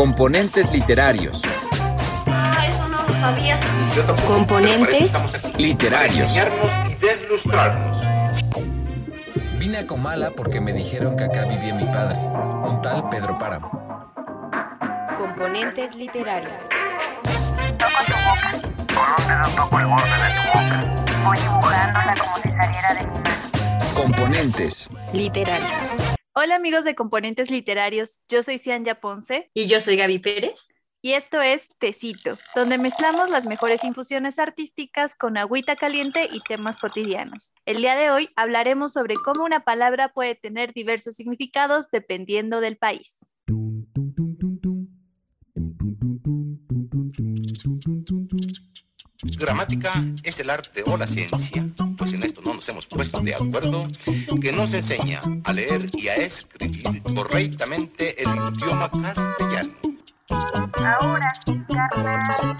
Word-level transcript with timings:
Componentes 0.00 0.72
literarios. 0.72 1.42
Ah, 2.26 2.66
eso 2.66 2.88
no 2.88 3.02
lo 3.06 3.14
sabía. 3.16 3.60
Yo 3.94 4.02
tampoco, 4.04 4.32
Componentes 4.32 5.12
Literarios. 5.58 6.32
y 6.88 6.94
deslustrarnos. 6.94 8.02
Vine 9.58 9.76
a 9.76 9.86
Comala 9.86 10.30
porque 10.30 10.58
me 10.58 10.72
dijeron 10.72 11.18
que 11.18 11.24
acá 11.24 11.44
vivía 11.44 11.74
mi 11.74 11.84
padre, 11.84 12.18
un 12.18 12.80
tal 12.80 13.10
Pedro 13.10 13.36
Páramo. 13.36 13.70
Componentes 15.18 15.94
literarios. 15.94 16.62
Toco 17.76 18.02
tu 18.06 18.14
boca. 18.24 18.52
Con 18.94 19.22
un 19.22 19.28
dedo 19.28 19.54
toco 19.54 19.78
el 19.80 19.86
borde 19.86 20.04
de 20.06 20.30
tu 20.32 20.48
boca. 20.48 21.04
Voy 21.26 21.36
dibujándola 21.36 22.14
como 22.18 22.36
si 22.38 22.48
saliera 22.48 22.94
de 22.94 23.00
mi 23.06 23.18
mano. 23.18 23.94
Componentes. 23.94 24.88
Literarios. 25.12 26.16
Hola 26.42 26.56
amigos 26.56 26.84
de 26.84 26.94
Componentes 26.94 27.50
Literarios, 27.50 28.22
yo 28.30 28.42
soy 28.42 28.56
Cianya 28.56 28.98
Ponce 28.98 29.50
Y 29.52 29.66
yo 29.66 29.78
soy 29.78 29.96
Gaby 29.96 30.20
Pérez. 30.20 30.68
y 31.02 31.12
esto 31.12 31.42
es 31.42 31.68
Tecito, 31.78 32.34
donde 32.54 32.78
mezclamos 32.78 33.28
las 33.28 33.44
mejores 33.44 33.84
infusiones 33.84 34.38
artísticas 34.38 35.14
con 35.14 35.36
agüita 35.36 35.76
caliente 35.76 36.30
y 36.32 36.40
temas 36.40 36.78
cotidianos. 36.78 37.52
El 37.66 37.82
día 37.82 37.94
de 37.94 38.10
hoy 38.10 38.30
hablaremos 38.36 38.94
sobre 38.94 39.16
cómo 39.22 39.44
una 39.44 39.64
palabra 39.64 40.14
puede 40.14 40.34
tener 40.34 40.72
diversos 40.72 41.14
significados 41.14 41.90
dependiendo 41.90 42.62
del 42.62 42.78
país. 42.78 43.18
Gramática 49.22 50.02
es 50.22 50.40
el 50.40 50.48
arte 50.48 50.82
o 50.86 50.96
la 50.96 51.06
ciencia, 51.06 51.68
pues 51.98 52.14
en 52.14 52.22
esto 52.22 52.40
no 52.42 52.54
nos 52.54 52.66
hemos 52.70 52.86
puesto 52.86 53.20
de 53.20 53.34
acuerdo, 53.34 53.86
que 54.40 54.50
nos 54.50 54.72
enseña 54.72 55.20
a 55.44 55.52
leer 55.52 55.90
y 55.92 56.08
a 56.08 56.16
escribir 56.16 57.02
correctamente 57.02 58.22
el 58.22 58.28
idioma 58.28 58.90
castellano. 58.90 59.74
Ahora, 60.74 61.32
carnal, 61.68 62.56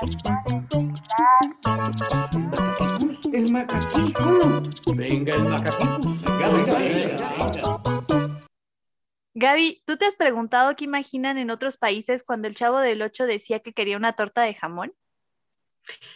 manos 0.00 0.58
y 3.32 3.36
El 3.36 3.52
macaquico. 3.52 4.62
Venga, 4.94 5.34
el 5.34 5.44
macaquico. 5.44 6.00
Venga, 6.00 6.48
venga, 6.48 6.78
venga. 6.78 7.82
Gaby, 9.34 9.82
¿tú 9.86 9.96
te 9.96 10.06
has 10.06 10.14
preguntado 10.14 10.74
qué 10.76 10.84
imaginan 10.84 11.38
en 11.38 11.50
otros 11.50 11.76
países 11.76 12.22
cuando 12.22 12.48
el 12.48 12.54
chavo 12.54 12.80
del 12.80 13.02
8 13.02 13.26
decía 13.26 13.60
que 13.60 13.72
quería 13.72 13.96
una 13.96 14.14
torta 14.14 14.42
de 14.42 14.54
jamón? 14.54 14.92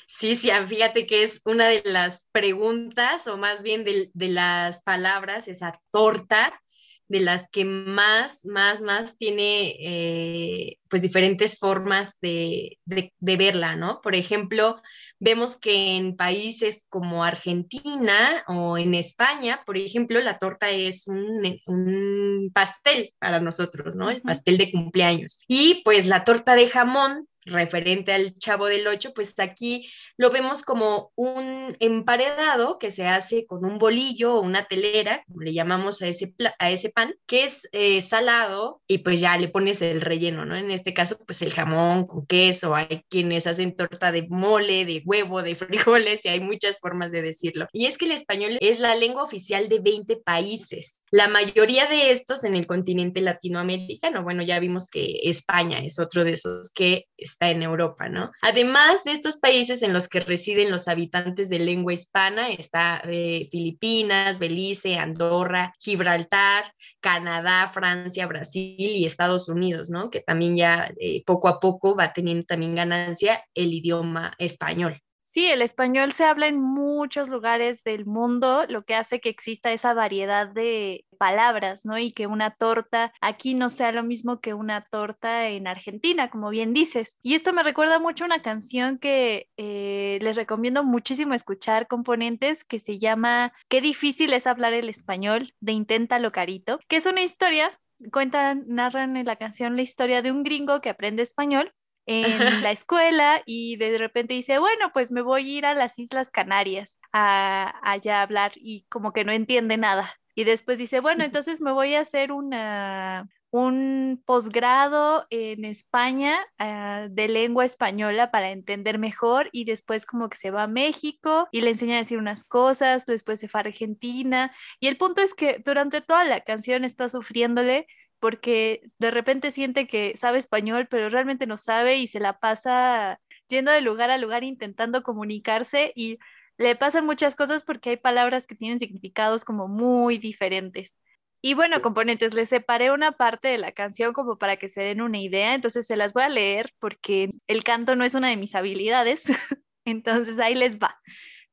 Sí, 0.06 0.34
sí, 0.36 0.50
ah, 0.50 0.66
fíjate 0.66 1.06
que 1.06 1.22
es 1.22 1.40
una 1.44 1.68
de 1.68 1.82
las 1.84 2.26
preguntas, 2.32 3.26
o 3.26 3.36
más 3.36 3.62
bien 3.62 3.84
de, 3.84 4.10
de 4.14 4.28
las 4.28 4.82
palabras, 4.82 5.48
esa 5.48 5.80
torta, 5.90 6.60
de 7.08 7.20
las 7.20 7.48
que 7.50 7.64
más, 7.64 8.44
más, 8.44 8.82
más 8.82 9.16
tiene, 9.16 9.76
eh, 9.78 10.78
pues, 10.88 11.02
diferentes 11.02 11.56
formas 11.58 12.16
de, 12.20 12.78
de- 12.84 13.12
de 13.18 13.36
verla, 13.36 13.76
¿no? 13.76 14.00
Por 14.00 14.16
ejemplo, 14.16 14.82
vemos 15.20 15.56
que 15.56 15.94
en 15.96 16.16
países 16.16 16.84
como 16.88 17.22
Argentina 17.24 18.42
o 18.48 18.76
en 18.76 18.94
España, 18.94 19.62
por 19.64 19.76
ejemplo, 19.78 20.20
la 20.20 20.38
torta 20.38 20.70
es 20.70 21.06
un, 21.06 21.60
un 21.66 22.50
pastel 22.52 23.14
para 23.20 23.38
nosotros, 23.40 23.94
¿no? 23.94 24.10
El 24.10 24.22
pastel 24.22 24.58
de 24.58 24.72
cumpleaños. 24.72 25.38
Y 25.46 25.82
pues 25.84 26.06
la 26.06 26.24
torta 26.24 26.56
de 26.56 26.68
jamón, 26.68 27.28
referente 27.46 28.12
al 28.12 28.36
Chavo 28.36 28.66
del 28.66 28.86
Ocho, 28.86 29.12
pues 29.14 29.34
aquí 29.38 29.88
lo 30.16 30.30
vemos 30.30 30.62
como 30.62 31.12
un 31.14 31.76
emparedado 31.80 32.78
que 32.78 32.90
se 32.90 33.06
hace 33.06 33.46
con 33.46 33.64
un 33.64 33.78
bolillo 33.78 34.34
o 34.34 34.40
una 34.40 34.66
telera, 34.66 35.22
como 35.26 35.42
le 35.42 35.52
llamamos 35.52 36.02
a 36.02 36.08
ese, 36.08 36.34
a 36.58 36.70
ese 36.70 36.90
pan, 36.90 37.14
que 37.26 37.44
es 37.44 37.68
eh, 37.72 38.00
salado 38.00 38.82
y 38.86 38.98
pues 38.98 39.20
ya 39.20 39.36
le 39.38 39.48
pones 39.48 39.80
el 39.82 40.00
relleno, 40.00 40.44
¿no? 40.44 40.56
En 40.56 40.70
este 40.70 40.92
caso, 40.92 41.18
pues 41.24 41.42
el 41.42 41.52
jamón 41.52 42.06
con 42.06 42.26
queso, 42.26 42.74
hay 42.74 43.04
quienes 43.08 43.46
hacen 43.46 43.76
torta 43.76 44.12
de 44.12 44.26
mole, 44.28 44.84
de 44.84 45.02
huevo, 45.04 45.42
de 45.42 45.54
frijoles 45.54 46.24
y 46.24 46.28
hay 46.28 46.40
muchas 46.40 46.80
formas 46.80 47.12
de 47.12 47.22
decirlo. 47.22 47.66
Y 47.72 47.86
es 47.86 47.98
que 47.98 48.06
el 48.06 48.12
español 48.12 48.58
es 48.60 48.80
la 48.80 48.94
lengua 48.94 49.22
oficial 49.22 49.68
de 49.68 49.78
20 49.78 50.16
países. 50.16 51.00
La 51.10 51.28
mayoría 51.28 51.86
de 51.86 52.10
estos 52.10 52.44
en 52.44 52.54
el 52.54 52.66
continente 52.66 53.20
latinoamericano, 53.20 54.22
bueno, 54.22 54.42
ya 54.42 54.58
vimos 54.58 54.88
que 54.88 55.20
España 55.22 55.84
es 55.84 55.98
otro 55.98 56.24
de 56.24 56.32
esos 56.32 56.70
que 56.70 57.06
está 57.36 57.50
en 57.50 57.62
Europa, 57.62 58.08
¿no? 58.08 58.32
Además 58.40 59.04
de 59.04 59.12
estos 59.12 59.36
países 59.36 59.82
en 59.82 59.92
los 59.92 60.08
que 60.08 60.20
residen 60.20 60.70
los 60.70 60.88
habitantes 60.88 61.50
de 61.50 61.58
lengua 61.58 61.92
hispana, 61.92 62.48
está 62.48 63.02
eh, 63.04 63.46
Filipinas, 63.50 64.38
Belice, 64.38 64.96
Andorra, 64.96 65.74
Gibraltar, 65.78 66.72
Canadá, 67.00 67.68
Francia, 67.68 68.26
Brasil 68.26 68.74
y 68.78 69.04
Estados 69.04 69.50
Unidos, 69.50 69.90
¿no? 69.90 70.08
Que 70.08 70.20
también 70.20 70.56
ya 70.56 70.90
eh, 70.98 71.22
poco 71.26 71.48
a 71.48 71.60
poco 71.60 71.94
va 71.94 72.14
teniendo 72.14 72.46
también 72.46 72.74
ganancia 72.74 73.44
el 73.54 73.74
idioma 73.74 74.34
español. 74.38 75.02
Sí, 75.36 75.48
el 75.48 75.60
español 75.60 76.12
se 76.12 76.24
habla 76.24 76.46
en 76.46 76.58
muchos 76.58 77.28
lugares 77.28 77.84
del 77.84 78.06
mundo, 78.06 78.64
lo 78.70 78.86
que 78.86 78.94
hace 78.94 79.20
que 79.20 79.28
exista 79.28 79.70
esa 79.70 79.92
variedad 79.92 80.48
de 80.48 81.04
palabras, 81.18 81.84
¿no? 81.84 81.98
Y 81.98 82.12
que 82.12 82.26
una 82.26 82.52
torta 82.52 83.12
aquí 83.20 83.52
no 83.52 83.68
sea 83.68 83.92
lo 83.92 84.02
mismo 84.02 84.40
que 84.40 84.54
una 84.54 84.86
torta 84.86 85.50
en 85.50 85.66
Argentina, 85.66 86.30
como 86.30 86.48
bien 86.48 86.72
dices. 86.72 87.18
Y 87.22 87.34
esto 87.34 87.52
me 87.52 87.62
recuerda 87.62 87.98
mucho 87.98 88.24
a 88.24 88.28
una 88.28 88.40
canción 88.40 88.98
que 88.98 89.50
eh, 89.58 90.18
les 90.22 90.36
recomiendo 90.36 90.82
muchísimo 90.84 91.34
escuchar, 91.34 91.86
componentes, 91.86 92.64
que 92.64 92.78
se 92.78 92.98
llama 92.98 93.52
Qué 93.68 93.82
difícil 93.82 94.32
es 94.32 94.46
hablar 94.46 94.72
el 94.72 94.88
español, 94.88 95.52
de 95.60 95.72
Inténtalo 95.72 96.32
Carito, 96.32 96.80
que 96.88 96.96
es 96.96 97.04
una 97.04 97.20
historia, 97.20 97.78
cuentan, 98.10 98.64
narran 98.68 99.18
en 99.18 99.26
la 99.26 99.36
canción 99.36 99.76
la 99.76 99.82
historia 99.82 100.22
de 100.22 100.32
un 100.32 100.44
gringo 100.44 100.80
que 100.80 100.88
aprende 100.88 101.22
español 101.22 101.74
en 102.06 102.62
la 102.62 102.70
escuela 102.70 103.42
y 103.44 103.76
de 103.76 103.98
repente 103.98 104.34
dice, 104.34 104.58
bueno, 104.58 104.90
pues 104.92 105.10
me 105.10 105.22
voy 105.22 105.42
a 105.42 105.58
ir 105.58 105.66
a 105.66 105.74
las 105.74 105.98
Islas 105.98 106.30
Canarias 106.30 106.98
a 107.12 107.74
allá 107.82 108.20
a 108.20 108.22
hablar 108.22 108.52
y 108.56 108.86
como 108.88 109.12
que 109.12 109.24
no 109.24 109.32
entiende 109.32 109.76
nada. 109.76 110.14
Y 110.34 110.44
después 110.44 110.78
dice, 110.78 111.00
bueno, 111.00 111.24
entonces 111.24 111.60
me 111.60 111.72
voy 111.72 111.94
a 111.94 112.00
hacer 112.00 112.32
una, 112.32 113.28
un 113.50 114.22
posgrado 114.26 115.26
en 115.30 115.64
España 115.64 116.38
ah, 116.58 117.08
de 117.10 117.28
lengua 117.28 117.64
española 117.64 118.30
para 118.30 118.50
entender 118.50 118.98
mejor 118.98 119.48
y 119.52 119.64
después 119.64 120.04
como 120.04 120.28
que 120.28 120.36
se 120.36 120.50
va 120.50 120.64
a 120.64 120.68
México 120.68 121.48
y 121.52 121.62
le 121.62 121.70
enseña 121.70 121.94
a 121.94 121.98
decir 121.98 122.18
unas 122.18 122.44
cosas, 122.44 123.06
después 123.06 123.40
se 123.40 123.48
fue 123.48 123.60
a 123.60 123.64
Argentina 123.64 124.52
y 124.78 124.88
el 124.88 124.96
punto 124.96 125.22
es 125.22 125.34
que 125.34 125.62
durante 125.64 126.00
toda 126.00 126.24
la 126.24 126.40
canción 126.42 126.84
está 126.84 127.08
sufriéndole 127.08 127.86
porque 128.20 128.82
de 128.98 129.10
repente 129.10 129.50
siente 129.50 129.86
que 129.86 130.16
sabe 130.16 130.38
español, 130.38 130.88
pero 130.90 131.08
realmente 131.08 131.46
no 131.46 131.56
sabe 131.56 131.96
y 131.96 132.06
se 132.06 132.20
la 132.20 132.38
pasa 132.38 133.20
yendo 133.48 133.70
de 133.70 133.80
lugar 133.80 134.10
a 134.10 134.18
lugar 134.18 134.44
intentando 134.44 135.02
comunicarse 135.02 135.92
y 135.94 136.18
le 136.58 136.76
pasan 136.76 137.06
muchas 137.06 137.34
cosas 137.36 137.62
porque 137.62 137.90
hay 137.90 137.96
palabras 137.96 138.46
que 138.46 138.54
tienen 138.54 138.78
significados 138.78 139.44
como 139.44 139.68
muy 139.68 140.18
diferentes. 140.18 140.98
Y 141.42 141.54
bueno, 141.54 141.82
componentes, 141.82 142.34
les 142.34 142.48
separé 142.48 142.90
una 142.90 143.12
parte 143.12 143.48
de 143.48 143.58
la 143.58 143.72
canción 143.72 144.12
como 144.12 144.38
para 144.38 144.56
que 144.56 144.68
se 144.68 144.80
den 144.80 145.00
una 145.00 145.18
idea, 145.18 145.54
entonces 145.54 145.86
se 145.86 145.96
las 145.96 146.12
voy 146.12 146.24
a 146.24 146.28
leer 146.28 146.72
porque 146.80 147.30
el 147.46 147.62
canto 147.62 147.94
no 147.94 148.04
es 148.04 148.14
una 148.14 148.30
de 148.30 148.36
mis 148.36 148.54
habilidades, 148.54 149.24
entonces 149.84 150.38
ahí 150.38 150.54
les 150.54 150.78
va. 150.78 150.98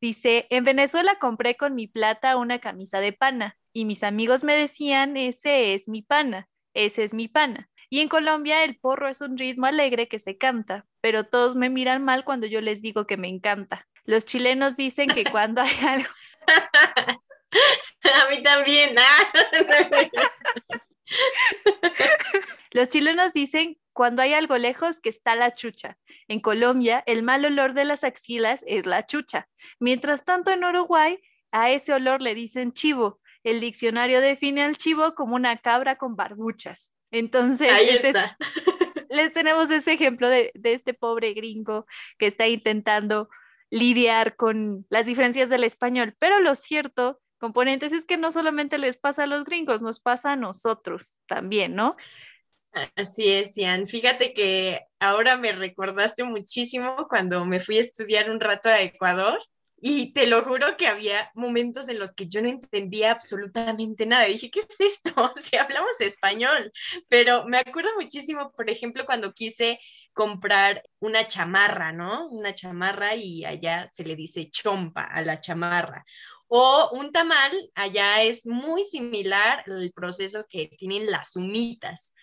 Dice, 0.01 0.47
en 0.49 0.63
Venezuela 0.63 1.17
compré 1.19 1.55
con 1.55 1.75
mi 1.75 1.87
plata 1.87 2.37
una 2.37 2.59
camisa 2.59 2.99
de 2.99 3.13
pana 3.13 3.57
y 3.71 3.85
mis 3.85 4.03
amigos 4.03 4.43
me 4.43 4.55
decían, 4.55 5.15
ese 5.15 5.73
es 5.73 5.87
mi 5.87 6.01
pana, 6.01 6.49
ese 6.73 7.03
es 7.03 7.13
mi 7.13 7.27
pana. 7.27 7.69
Y 7.89 7.99
en 7.99 8.09
Colombia 8.09 8.63
el 8.63 8.77
porro 8.77 9.07
es 9.07 9.21
un 9.21 9.37
ritmo 9.37 9.67
alegre 9.67 10.07
que 10.07 10.19
se 10.19 10.37
canta, 10.37 10.85
pero 11.01 11.25
todos 11.25 11.55
me 11.55 11.69
miran 11.69 12.03
mal 12.03 12.25
cuando 12.25 12.47
yo 12.47 12.59
les 12.61 12.81
digo 12.81 13.05
que 13.05 13.17
me 13.17 13.27
encanta. 13.27 13.87
Los 14.05 14.25
chilenos 14.25 14.75
dicen 14.75 15.09
que 15.09 15.25
cuando 15.25 15.61
hay 15.61 15.75
algo... 15.87 16.09
A 18.03 18.29
mí 18.29 18.41
también. 18.41 18.95
ah. 18.97 19.31
Los 22.71 22.89
chilenos 22.89 23.31
dicen 23.33 23.77
cuando 23.93 24.23
hay 24.23 24.33
algo 24.33 24.57
lejos 24.57 24.99
que 24.99 25.09
está 25.09 25.35
la 25.35 25.53
chucha. 25.53 25.97
En 26.27 26.39
Colombia, 26.39 27.03
el 27.05 27.21
mal 27.21 27.45
olor 27.45 27.73
de 27.73 27.85
las 27.85 28.03
axilas 28.03 28.63
es 28.67 28.85
la 28.85 29.05
chucha. 29.05 29.47
Mientras 29.79 30.25
tanto, 30.25 30.51
en 30.51 30.63
Uruguay, 30.63 31.19
a 31.51 31.69
ese 31.69 31.93
olor 31.93 32.21
le 32.21 32.33
dicen 32.33 32.73
chivo. 32.73 33.19
El 33.43 33.59
diccionario 33.59 34.21
define 34.21 34.63
al 34.63 34.77
chivo 34.77 35.15
como 35.15 35.35
una 35.35 35.57
cabra 35.57 35.97
con 35.97 36.15
barbuchas. 36.15 36.91
Entonces, 37.11 37.71
Ahí 37.71 37.89
este 37.89 38.09
es- 38.09 38.15
está. 38.15 38.37
les 39.09 39.31
tenemos 39.31 39.69
ese 39.69 39.93
ejemplo 39.93 40.27
de, 40.29 40.51
de 40.55 40.73
este 40.73 40.93
pobre 40.93 41.33
gringo 41.33 41.85
que 42.17 42.27
está 42.27 42.47
intentando 42.47 43.29
lidiar 43.69 44.35
con 44.35 44.85
las 44.89 45.05
diferencias 45.05 45.49
del 45.49 45.63
español. 45.63 46.15
Pero 46.19 46.39
lo 46.39 46.55
cierto, 46.55 47.19
componentes, 47.37 47.91
es 47.91 48.05
que 48.05 48.17
no 48.17 48.31
solamente 48.31 48.77
les 48.77 48.97
pasa 48.97 49.23
a 49.23 49.27
los 49.27 49.43
gringos, 49.43 49.81
nos 49.81 49.99
pasa 49.99 50.31
a 50.31 50.35
nosotros 50.35 51.17
también, 51.27 51.75
¿no? 51.75 51.93
Así 52.95 53.29
es, 53.29 53.55
Ian. 53.55 53.85
Fíjate 53.85 54.33
que 54.33 54.81
ahora 54.99 55.37
me 55.37 55.51
recordaste 55.51 56.23
muchísimo 56.23 57.07
cuando 57.07 57.45
me 57.45 57.59
fui 57.59 57.77
a 57.77 57.81
estudiar 57.81 58.31
un 58.31 58.39
rato 58.39 58.69
a 58.69 58.81
Ecuador 58.81 59.39
y 59.85 60.13
te 60.13 60.27
lo 60.27 60.45
juro 60.45 60.77
que 60.77 60.87
había 60.87 61.29
momentos 61.35 61.89
en 61.89 61.99
los 61.99 62.13
que 62.13 62.25
yo 62.25 62.41
no 62.41 62.47
entendía 62.47 63.11
absolutamente 63.11 64.05
nada. 64.05 64.23
Dije, 64.23 64.49
¿qué 64.49 64.61
es 64.61 64.79
esto? 64.79 65.33
Si 65.43 65.57
hablamos 65.57 65.99
español. 65.99 66.71
Pero 67.09 67.43
me 67.47 67.57
acuerdo 67.57 67.89
muchísimo, 67.99 68.53
por 68.53 68.69
ejemplo, 68.69 69.05
cuando 69.05 69.33
quise 69.33 69.81
comprar 70.13 70.83
una 70.99 71.27
chamarra, 71.27 71.91
¿no? 71.91 72.29
Una 72.29 72.55
chamarra 72.55 73.13
y 73.15 73.43
allá 73.43 73.89
se 73.91 74.05
le 74.05 74.15
dice 74.15 74.49
chompa 74.49 75.03
a 75.03 75.21
la 75.21 75.41
chamarra. 75.41 76.05
O 76.47 76.91
un 76.93 77.11
tamal, 77.11 77.51
allá 77.75 78.23
es 78.23 78.45
muy 78.45 78.85
similar 78.85 79.65
al 79.67 79.91
proceso 79.91 80.45
que 80.49 80.69
tienen 80.77 81.07
las 81.11 81.35
humitas 81.35 82.15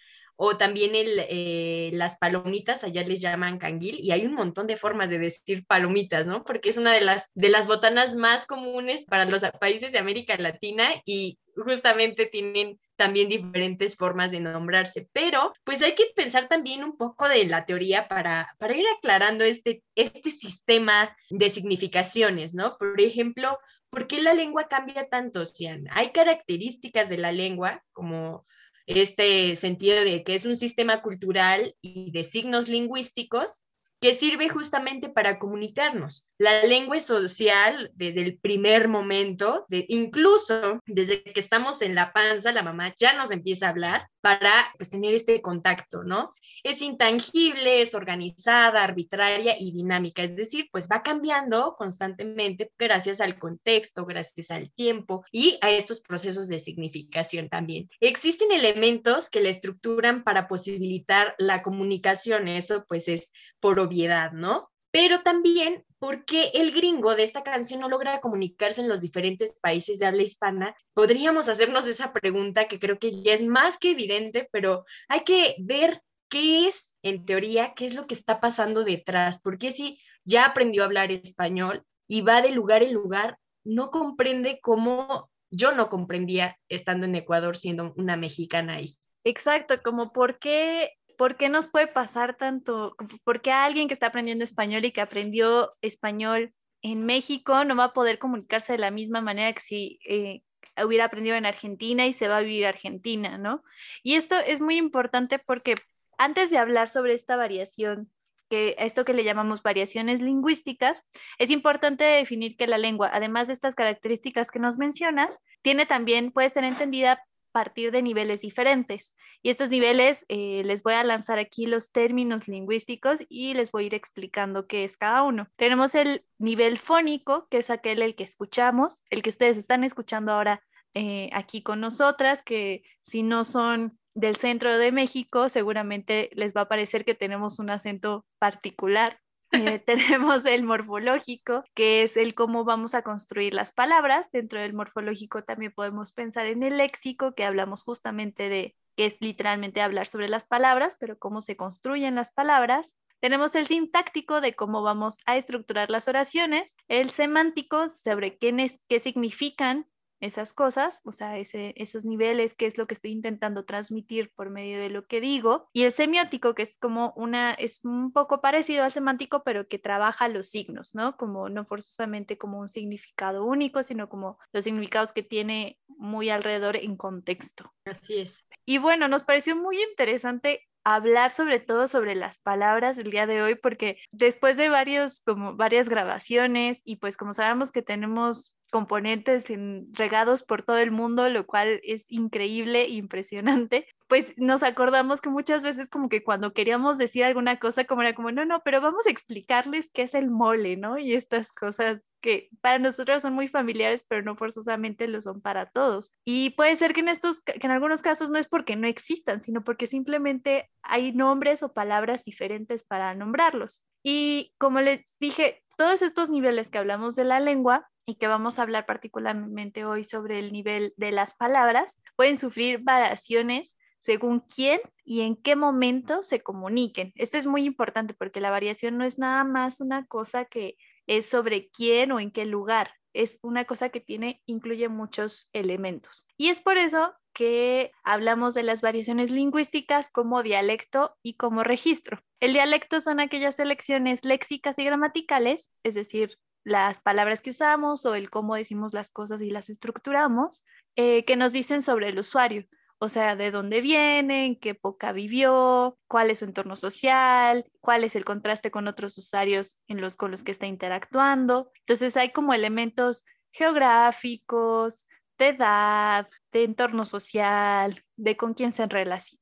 o 0.43 0.57
también 0.57 0.95
el, 0.95 1.27
eh, 1.29 1.91
las 1.93 2.17
palomitas, 2.17 2.83
allá 2.83 3.05
les 3.05 3.21
llaman 3.21 3.59
canguil, 3.59 4.01
y 4.01 4.11
hay 4.13 4.25
un 4.25 4.33
montón 4.33 4.67
de 4.67 4.79
formas 4.79 5.11
de 5.11 5.19
decir 5.19 5.67
palomitas, 5.67 6.27
¿no? 6.27 6.45
Porque 6.45 6.71
es 6.71 6.79
una 6.79 6.95
de 6.95 7.03
las, 7.03 7.27
de 7.35 7.51
las 7.51 7.67
botanas 7.67 8.17
más 8.17 8.47
comunes 8.47 9.05
para 9.05 9.27
los 9.27 9.43
países 9.61 9.93
de 9.93 9.99
América 9.99 10.35
Latina 10.39 10.89
y 11.05 11.39
justamente 11.55 12.25
tienen 12.25 12.81
también 12.97 13.29
diferentes 13.29 13.97
formas 13.97 14.31
de 14.31 14.41
nombrarse, 14.41 15.11
pero 15.13 15.53
pues 15.63 15.83
hay 15.83 15.95
que 15.95 16.07
pensar 16.17 16.49
también 16.49 16.85
un 16.85 16.97
poco 16.97 17.29
de 17.29 17.45
la 17.45 17.67
teoría 17.67 18.09
para, 18.09 18.49
para 18.59 18.75
ir 18.75 18.87
aclarando 18.97 19.45
este, 19.45 19.83
este 19.95 20.31
sistema 20.31 21.15
de 21.29 21.51
significaciones, 21.51 22.55
¿no? 22.55 22.79
Por 22.79 22.99
ejemplo, 22.99 23.59
¿por 23.91 24.07
qué 24.07 24.23
la 24.23 24.33
lengua 24.33 24.69
cambia 24.69 25.07
tanto, 25.11 25.45
Cian? 25.45 25.85
Hay 25.91 26.13
características 26.13 27.11
de 27.11 27.19
la 27.19 27.31
lengua, 27.31 27.85
como 27.93 28.47
este 28.87 29.55
sentido 29.57 30.03
de 30.05 30.25
que 30.25 30.35
es 30.35 30.45
un 30.45 30.57
sistema 30.57 31.03
cultural 31.03 31.75
y 31.81 32.11
de 32.13 32.25
signos 32.25 32.69
lingüísticos 32.69 33.63
que 34.01 34.15
sirve 34.15 34.49
justamente 34.49 35.11
para 35.11 35.39
comunicarnos. 35.39 36.29
La 36.39 36.63
lengua 36.63 36.97
es 36.97 37.05
social 37.05 37.91
desde 37.95 38.23
el 38.23 38.39
primer 38.39 38.89
momento, 38.89 39.67
de, 39.69 39.85
incluso 39.89 40.81
desde 40.87 41.23
que 41.23 41.41
estamos 41.41 41.83
en 41.83 41.95
la 41.95 42.13
panza, 42.13 42.53
la 42.53 42.63
mamá 42.63 42.95
ya 42.99 43.13
nos 43.13 43.31
empieza 43.31 43.67
a 43.67 43.71
hablar 43.71 44.09
para 44.21 44.51
pues, 44.77 44.91
tener 44.91 45.15
este 45.15 45.43
contacto, 45.43 46.03
¿no? 46.03 46.33
Es 46.63 46.83
intangible, 46.83 47.83
es 47.83 47.95
organizada, 47.95 48.83
arbitraria 48.83 49.57
y 49.59 49.73
dinámica, 49.73 50.23
es 50.23 50.37
decir, 50.37 50.69
pues 50.71 50.89
va 50.91 51.03
cambiando 51.03 51.75
constantemente 51.77 52.71
gracias 52.79 53.21
al 53.21 53.39
contexto, 53.39 54.05
gracias 54.05 54.51
al 54.51 54.71
tiempo 54.73 55.25
y 55.33 55.59
a 55.63 55.71
estos 55.71 56.01
procesos 56.01 56.49
de 56.49 56.59
significación 56.59 57.49
también. 57.49 57.89
Existen 58.01 58.53
elementos 58.53 59.31
que 59.31 59.41
la 59.41 59.49
estructuran 59.49 60.23
para 60.23 60.49
posibilitar 60.49 61.35
la 61.39 61.63
comunicación, 61.63 62.49
eso 62.49 62.85
pues 62.89 63.09
es 63.09 63.33
por 63.61 63.79
obviedad, 63.91 64.33
¿no? 64.33 64.71
Pero 64.91 65.23
también 65.23 65.85
porque 65.99 66.51
el 66.55 66.73
gringo 66.73 67.15
de 67.15 67.25
esta 67.25 67.43
canción 67.43 67.81
no 67.81 67.89
logra 67.89 68.21
comunicarse 68.21 68.81
en 68.81 68.89
los 68.89 69.01
diferentes 69.01 69.61
países 69.61 69.99
de 69.99 70.07
habla 70.07 70.23
hispana, 70.23 70.75
podríamos 70.95 71.49
hacernos 71.49 71.87
esa 71.87 72.13
pregunta 72.13 72.69
que 72.69 72.81
creo 72.81 72.99
que 72.99 73.23
ya 73.23 73.35
es 73.35 73.43
más 73.43 73.77
que 73.79 73.91
evidente, 73.91 74.49
pero 74.51 74.85
hay 75.09 75.21
que 75.21 75.57
ver 75.59 76.03
qué 76.31 76.69
es, 76.69 76.97
en 77.03 77.27
teoría, 77.27 77.75
qué 77.75 77.85
es 77.85 77.95
lo 77.95 78.07
que 78.07 78.15
está 78.15 78.41
pasando 78.41 78.83
detrás, 78.83 79.41
porque 79.43 79.73
si 79.73 80.01
ya 80.25 80.47
aprendió 80.47 80.83
a 80.83 80.87
hablar 80.87 81.13
español 81.13 81.85
y 82.09 82.23
va 82.23 82.41
de 82.41 82.51
lugar 82.51 82.83
en 82.83 82.95
lugar, 82.95 83.39
no 83.63 83.91
comprende 83.91 84.59
cómo 84.63 85.31
yo 85.51 85.73
no 85.73 85.91
comprendía 85.91 86.57
estando 86.69 87.07
en 87.07 87.15
Ecuador 87.15 87.57
siendo 87.57 87.93
una 87.97 88.17
mexicana 88.17 88.75
ahí. 88.75 88.97
Exacto, 89.25 89.83
como 89.83 90.13
por 90.13 90.39
qué 90.39 90.93
¿por 91.21 91.37
qué 91.37 91.51
nos 91.51 91.69
puede 91.69 91.87
pasar 91.87 92.39
tanto? 92.39 92.97
¿Por 93.25 93.43
qué 93.43 93.53
alguien 93.53 93.89
que 93.89 93.93
está 93.93 94.07
aprendiendo 94.07 94.43
español 94.43 94.87
y 94.87 94.91
que 94.91 95.03
aprendió 95.03 95.71
español 95.83 96.55
en 96.81 97.05
México 97.05 97.63
no 97.67 97.77
va 97.77 97.85
a 97.85 97.93
poder 97.93 98.19
comunicarse 98.19 98.73
de 98.73 98.79
la 98.79 98.91
misma 98.91 99.21
manera 99.21 99.53
que 99.53 99.61
si 99.61 99.99
eh, 100.09 100.41
hubiera 100.83 101.05
aprendido 101.05 101.37
en 101.37 101.45
Argentina 101.45 102.07
y 102.07 102.15
se 102.15 102.27
va 102.27 102.39
a 102.39 102.41
vivir 102.41 102.65
Argentina, 102.65 103.37
¿no? 103.37 103.63
Y 104.03 104.15
esto 104.15 104.35
es 104.39 104.63
muy 104.63 104.79
importante 104.79 105.39
porque 105.39 105.75
antes 106.17 106.49
de 106.49 106.57
hablar 106.57 106.89
sobre 106.89 107.13
esta 107.13 107.37
variación, 107.37 108.11
que 108.49 108.75
esto 108.79 109.05
que 109.05 109.13
le 109.13 109.23
llamamos 109.23 109.63
variaciones 109.63 110.23
lingüísticas, 110.23 111.05
es 111.37 111.51
importante 111.51 112.03
definir 112.03 112.57
que 112.57 112.67
la 112.67 112.79
lengua, 112.79 113.11
además 113.13 113.49
de 113.49 113.53
estas 113.53 113.75
características 113.75 114.51
que 114.51 114.59
nos 114.59 114.79
mencionas, 114.79 115.39
tiene 115.61 115.85
también, 115.85 116.33
puede 116.33 116.49
ser 116.49 116.65
entendida 116.65 117.23
partir 117.51 117.91
de 117.93 118.03
niveles 118.03 118.41
diferentes. 118.41 119.15
Y 119.43 119.51
estos 119.51 119.71
niveles 119.71 120.25
eh, 120.29 120.63
les 120.65 120.83
voy 120.83 120.95
a 120.95 121.05
lanzar 121.05 121.39
aquí 121.39 121.67
los 121.67 121.93
términos 121.93 122.49
lingüísticos 122.49 123.25
y 123.29 123.55
les 123.55 123.71
voy 123.71 123.85
a 123.85 123.87
ir 123.87 123.95
explicando 123.95 124.67
qué 124.67 124.85
es 124.85 124.97
cada 124.97 125.23
uno. 125.23 125.49
Tenemos 125.57 125.95
el 125.95 126.25
nivel 126.39 126.79
fónico, 126.79 127.47
que 127.51 127.59
es 127.59 127.71
aquel 127.71 128.03
el 128.03 128.15
que 128.15 128.25
escuchamos, 128.25 129.03
el 129.11 129.23
que 129.23 129.31
ustedes 129.31 129.57
están 129.57 129.85
escuchando 129.85 130.33
ahora 130.33 130.63
eh, 130.95 131.31
aquí 131.33 131.63
con 131.63 131.81
nosotras, 131.81 132.43
que 132.43 132.83
si 133.01 133.23
no 133.23 133.45
son 133.45 133.99
del 134.15 134.37
centro 134.37 134.77
de 134.77 134.93
México, 134.93 135.49
seguramente 135.49 136.31
les 136.33 136.55
va 136.55 136.63
a 136.63 136.69
parecer 136.69 137.05
que 137.05 137.15
tenemos 137.15 137.59
un 137.59 137.71
acento 137.71 138.27
particular. 138.39 139.21
Eh, 139.53 139.79
tenemos 139.87 140.47
el 140.47 140.63
morfológico, 140.63 141.65
que 141.75 142.03
es 142.03 142.17
el 142.17 142.35
cómo 142.35 142.65
vamos 142.65 142.95
a 142.95 143.03
construir 143.03 143.55
las 143.55 143.73
palabras. 143.73 144.29
Dentro 144.33 144.61
del 144.61 144.75
morfológico 144.75 145.45
también 145.45 145.73
podemos 145.73 146.13
pensar 146.13 146.47
en 146.47 146.63
el 146.63 146.79
léxico, 146.79 147.35
que 147.35 147.45
hablamos 147.45 147.83
justamente 147.83 148.49
de, 148.49 148.77
que 148.97 149.07
es 149.07 149.17
literalmente 149.21 149.83
hablar 149.83 150.07
sobre 150.07 150.29
las 150.29 150.45
palabras, 150.45 150.97
pero 151.01 151.19
cómo 151.19 151.41
se 151.41 151.57
construyen 151.57 152.15
las 152.15 152.33
palabras. 152.33 152.97
Tenemos 153.21 153.55
el 153.55 153.67
sintáctico 153.67 154.41
de 154.41 154.55
cómo 154.55 154.83
vamos 154.83 155.19
a 155.27 155.37
estructurar 155.37 155.91
las 155.91 156.09
oraciones, 156.09 156.77
el 156.89 157.11
semántico 157.11 157.91
sobre 157.91 158.39
qué, 158.39 158.71
qué 158.89 159.01
significan 159.01 159.87
esas 160.21 160.53
cosas, 160.53 161.01
o 161.05 161.13
sea, 161.13 161.39
ese, 161.39 161.73
esos 161.77 162.05
niveles, 162.05 162.55
qué 162.55 162.67
es 162.67 162.79
lo 162.79 162.87
que 162.87 162.95
estoy 162.95 163.11
intentando 163.11 163.65
transmitir 163.65 164.33
por 164.35 164.51
medio 164.51 164.79
de 164.79 164.91
lo 164.91 165.07
que 165.07 165.21
digo, 165.21 165.69
y 165.73 165.83
el 165.83 165.93
semiótico, 165.93 166.55
que 166.55 166.63
es 166.63 166.77
como 166.77 167.13
una, 167.17 167.53
es 167.53 167.81
un 167.85 168.13
poco 168.13 168.41
parecido 168.41 168.85
al 168.85 168.93
semántico, 168.93 169.43
pero 169.43 169.69
que 169.69 169.79
trabaja 169.79 170.29
los 170.29 170.49
signos, 170.49 170.95
¿no? 170.95 171.17
Como 171.17 171.49
no 171.49 171.65
forzosamente 171.65 172.39
como 172.39 172.61
un 172.61 172.69
significado 172.69 173.45
único, 173.45 173.83
sino 173.83 174.09
como 174.09 174.39
los 174.53 174.65
significados 174.65 175.13
que 175.13 175.23
tiene 175.23 175.79
muy 175.89 176.31
alrededor 176.31 176.77
en 176.77 176.97
contexto. 176.97 177.73
Así 177.85 178.19
es. 178.19 178.47
Y 178.65 178.79
bueno, 178.79 179.09
nos 179.09 179.23
pareció 179.23 179.57
muy 179.57 179.83
interesante 179.83 180.70
hablar 180.85 181.31
sobre 181.31 181.61
todo 181.61 181.87
sobre 181.87 182.15
las 182.15 182.39
palabras 182.39 182.99
el 182.99 183.11
día 183.11 183.27
de 183.27 183.43
hoy 183.43 183.55
porque 183.55 183.99
después 184.13 184.57
de 184.57 184.69
varios 184.69 185.21
como 185.21 185.55
varias 185.57 185.89
grabaciones 185.89 186.81
y 186.85 186.97
pues 186.97 187.17
como 187.17 187.35
sabemos 187.35 187.71
que 187.73 187.83
tenemos 187.83 188.55
componentes 188.71 189.47
regados 189.93 190.43
por 190.43 190.63
todo 190.63 190.79
el 190.79 190.91
mundo, 190.91 191.29
lo 191.29 191.47
cual 191.47 191.81
es 191.83 192.05
increíble 192.09 192.83
e 192.83 192.91
impresionante, 192.91 193.87
pues 194.11 194.35
nos 194.37 194.65
acordamos 194.65 195.21
que 195.21 195.31
muchas 195.31 195.63
veces 195.63 195.89
como 195.89 196.09
que 196.09 196.25
cuando 196.25 196.53
queríamos 196.53 196.99
decir 196.99 197.23
alguna 197.23 197.61
cosa, 197.61 197.85
como 197.85 198.03
era 198.03 198.13
como, 198.13 198.33
no, 198.33 198.45
no, 198.45 198.61
pero 198.65 198.81
vamos 198.81 199.07
a 199.07 199.11
explicarles 199.11 199.89
qué 199.95 200.03
es 200.03 200.15
el 200.15 200.29
mole, 200.29 200.77
¿no? 200.77 200.99
Y 200.99 201.15
estas 201.15 201.53
cosas 201.53 202.05
que 202.21 202.49
para 202.61 202.81
nosotros 202.81 203.23
son 203.23 203.35
muy 203.35 203.47
familiares, 203.47 204.05
pero 204.07 204.23
no 204.23 204.35
forzosamente 204.35 205.07
lo 205.07 205.23
son 205.23 205.41
para 205.41 205.71
todos. 205.71 206.13
Y 206.25 206.51
puede 206.51 206.75
ser 206.75 206.93
que 206.93 207.01
en 207.01 207.09
estos, 207.09 207.41
que 207.41 207.55
en 207.63 207.71
algunos 207.71 208.03
casos 208.03 208.31
no 208.31 208.39
es 208.39 208.49
porque 208.49 208.75
no 208.75 208.89
existan, 208.89 209.41
sino 209.43 209.63
porque 209.63 209.87
simplemente 209.87 210.69
hay 210.83 211.13
nombres 211.13 211.63
o 211.63 211.73
palabras 211.73 212.25
diferentes 212.25 212.83
para 212.83 213.15
nombrarlos. 213.15 213.85
Y 214.03 214.55
como 214.59 214.81
les 214.81 215.07
dije, 215.21 215.63
todos 215.77 216.03
estos 216.03 216.31
niveles 216.31 216.69
que 216.69 216.79
hablamos 216.79 217.15
de 217.15 217.25
la 217.25 217.39
lengua 217.39 217.89
y 218.07 218.17
que 218.17 218.27
vamos 218.27 218.59
a 218.59 218.63
hablar 218.63 218.87
particularmente 218.87 219.85
hoy 219.85 220.03
sobre 220.03 220.41
el 220.41 220.53
nivel 220.53 220.95
de 220.97 221.13
las 221.13 221.35
palabras, 221.35 221.97
pueden 222.17 222.37
sufrir 222.37 222.81
variaciones 222.83 223.77
según 224.01 224.41
quién 224.41 224.81
y 225.05 225.21
en 225.21 225.37
qué 225.37 225.57
momento 225.57 226.23
se 226.23 226.41
comuniquen. 226.41 227.13
Esto 227.15 227.39
es 227.39 227.47
muy 227.47 227.65
importante 227.65 228.15
porque 228.15 228.41
la 228.41 228.51
variación 228.51 228.99
no 228.99 229.05
es 229.05 229.19
nada 229.19 229.45
más 229.45 229.81
una 229.81 230.07
cosa 230.07 230.45
que 230.45 230.77
es 231.07 231.27
sobre 231.27 231.69
quién 231.71 232.13
o 232.13 232.21
en 232.21 232.31
qué 232.31 232.45
lugar, 232.45 232.91
es 233.13 233.39
una 233.43 233.65
cosa 233.65 233.89
que 233.89 234.01
tiene, 234.01 234.43
incluye 234.47 234.89
muchos 234.89 235.49
elementos. 235.53 236.27
Y 236.37 236.49
es 236.49 236.61
por 236.61 236.79
eso 236.79 237.15
que 237.33 237.93
hablamos 238.03 238.55
de 238.55 238.63
las 238.63 238.83
variaciones 238.83 239.31
lingüísticas 239.31 240.11
como 240.11 240.43
dialecto 240.43 241.17
y 241.23 241.35
como 241.35 241.63
registro. 241.63 242.23
El 242.41 242.53
dialecto 242.53 243.01
son 243.01 243.21
aquellas 243.21 243.57
selecciones 243.57 244.25
léxicas 244.25 244.79
y 244.79 244.85
gramaticales, 244.85 245.71
es 245.83 245.95
decir, 245.95 246.39
las 246.65 247.01
palabras 247.01 247.41
que 247.41 247.51
usamos 247.51 248.05
o 248.05 248.15
el 248.15 248.31
cómo 248.31 248.55
decimos 248.55 248.93
las 248.93 249.11
cosas 249.11 249.41
y 249.41 249.51
las 249.51 249.71
estructuramos, 249.71 250.65
eh, 250.97 251.25
que 251.25 251.37
nos 251.37 251.53
dicen 251.53 251.83
sobre 251.83 252.09
el 252.09 252.19
usuario, 252.19 252.67
o 253.03 253.09
sea, 253.09 253.35
de 253.35 253.51
dónde 253.51 253.81
viene, 253.81 254.45
en 254.45 254.61
qué 254.61 254.71
época 254.71 255.13
vivió, 255.13 255.99
cuál 256.07 256.31
es 256.31 256.41
su 256.41 256.45
entorno 256.45 256.77
social, 256.77 257.65
cuál 257.81 258.05
es 258.05 258.15
el 258.15 258.27
contraste 258.27 258.71
con 258.71 258.89
otros 258.89 259.17
usuarios 259.17 259.81
en 259.89 260.03
los, 260.03 260.17
con 260.17 260.31
los 260.31 260.43
que 260.43 260.53
está 260.53 260.67
interactuando. 260.67 261.73
Entonces 261.81 262.17
hay 262.19 262.31
como 262.31 262.53
elementos 262.53 263.25
geográficos, 263.53 265.07
de 265.39 265.49
edad, 265.49 266.29
de 266.53 266.65
entorno 266.65 267.07
social, 267.07 268.05
de 268.17 268.37
con 268.37 268.53
quién 268.53 268.75
se, 268.75 268.87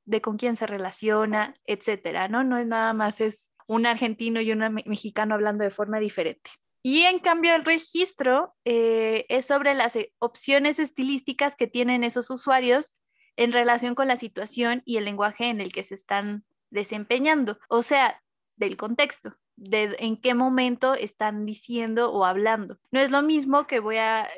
de 0.05 0.21
con 0.21 0.37
quién 0.37 0.57
se 0.57 0.67
relaciona, 0.69 1.55
etcétera, 1.65 2.29
¿no? 2.29 2.45
No 2.45 2.59
es 2.59 2.67
nada 2.67 2.93
más 2.93 3.21
es 3.21 3.51
un 3.67 3.87
argentino 3.87 4.41
y 4.41 4.53
un 4.53 4.61
mexicano 4.87 5.35
hablando 5.35 5.65
de 5.65 5.71
forma 5.71 5.99
diferente. 5.99 6.51
Y 6.85 7.03
en 7.03 7.19
cambio 7.19 7.57
el 7.57 7.65
registro 7.65 8.55
eh, 8.65 9.27
es 9.29 9.47
sobre 9.47 9.75
las 9.75 9.97
eh, 9.97 10.13
opciones 10.21 10.79
estilísticas 10.79 11.57
que 11.57 11.67
tienen 11.67 12.05
esos 12.05 12.31
usuarios 12.31 12.95
en 13.39 13.53
relación 13.53 13.95
con 13.95 14.09
la 14.09 14.17
situación 14.17 14.83
y 14.85 14.97
el 14.97 15.05
lenguaje 15.05 15.47
en 15.47 15.61
el 15.61 15.73
que 15.73 15.85
se 15.85 15.95
están 15.95 16.45
desempeñando, 16.71 17.59
o 17.69 17.83
sea, 17.83 18.21
del 18.57 18.77
contexto, 18.77 19.37
de 19.55 19.95
en 20.01 20.21
qué 20.21 20.35
momento 20.35 20.95
están 20.95 21.47
diciendo 21.47 22.11
o 22.11 22.25
hablando. 22.25 22.79
No 22.91 22.99
es 22.99 23.13
lo 23.13 23.23
mismo 23.23 23.69
que 23.69 23.79
voy 23.79 23.99
a, 23.99 24.29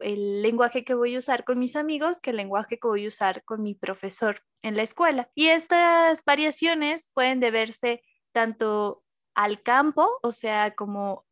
el 0.00 0.42
lenguaje 0.42 0.84
que 0.84 0.94
voy 0.94 1.14
a 1.14 1.18
usar 1.18 1.44
con 1.44 1.60
mis 1.60 1.76
amigos 1.76 2.20
que 2.20 2.30
el 2.30 2.36
lenguaje 2.36 2.80
que 2.80 2.88
voy 2.88 3.04
a 3.04 3.08
usar 3.08 3.44
con 3.44 3.62
mi 3.62 3.76
profesor 3.76 4.42
en 4.62 4.76
la 4.76 4.82
escuela. 4.82 5.30
Y 5.36 5.48
estas 5.48 6.24
variaciones 6.24 7.10
pueden 7.14 7.38
deberse 7.38 8.02
tanto 8.32 9.04
al 9.36 9.62
campo, 9.62 10.18
o 10.20 10.32
sea, 10.32 10.74
como 10.74 11.24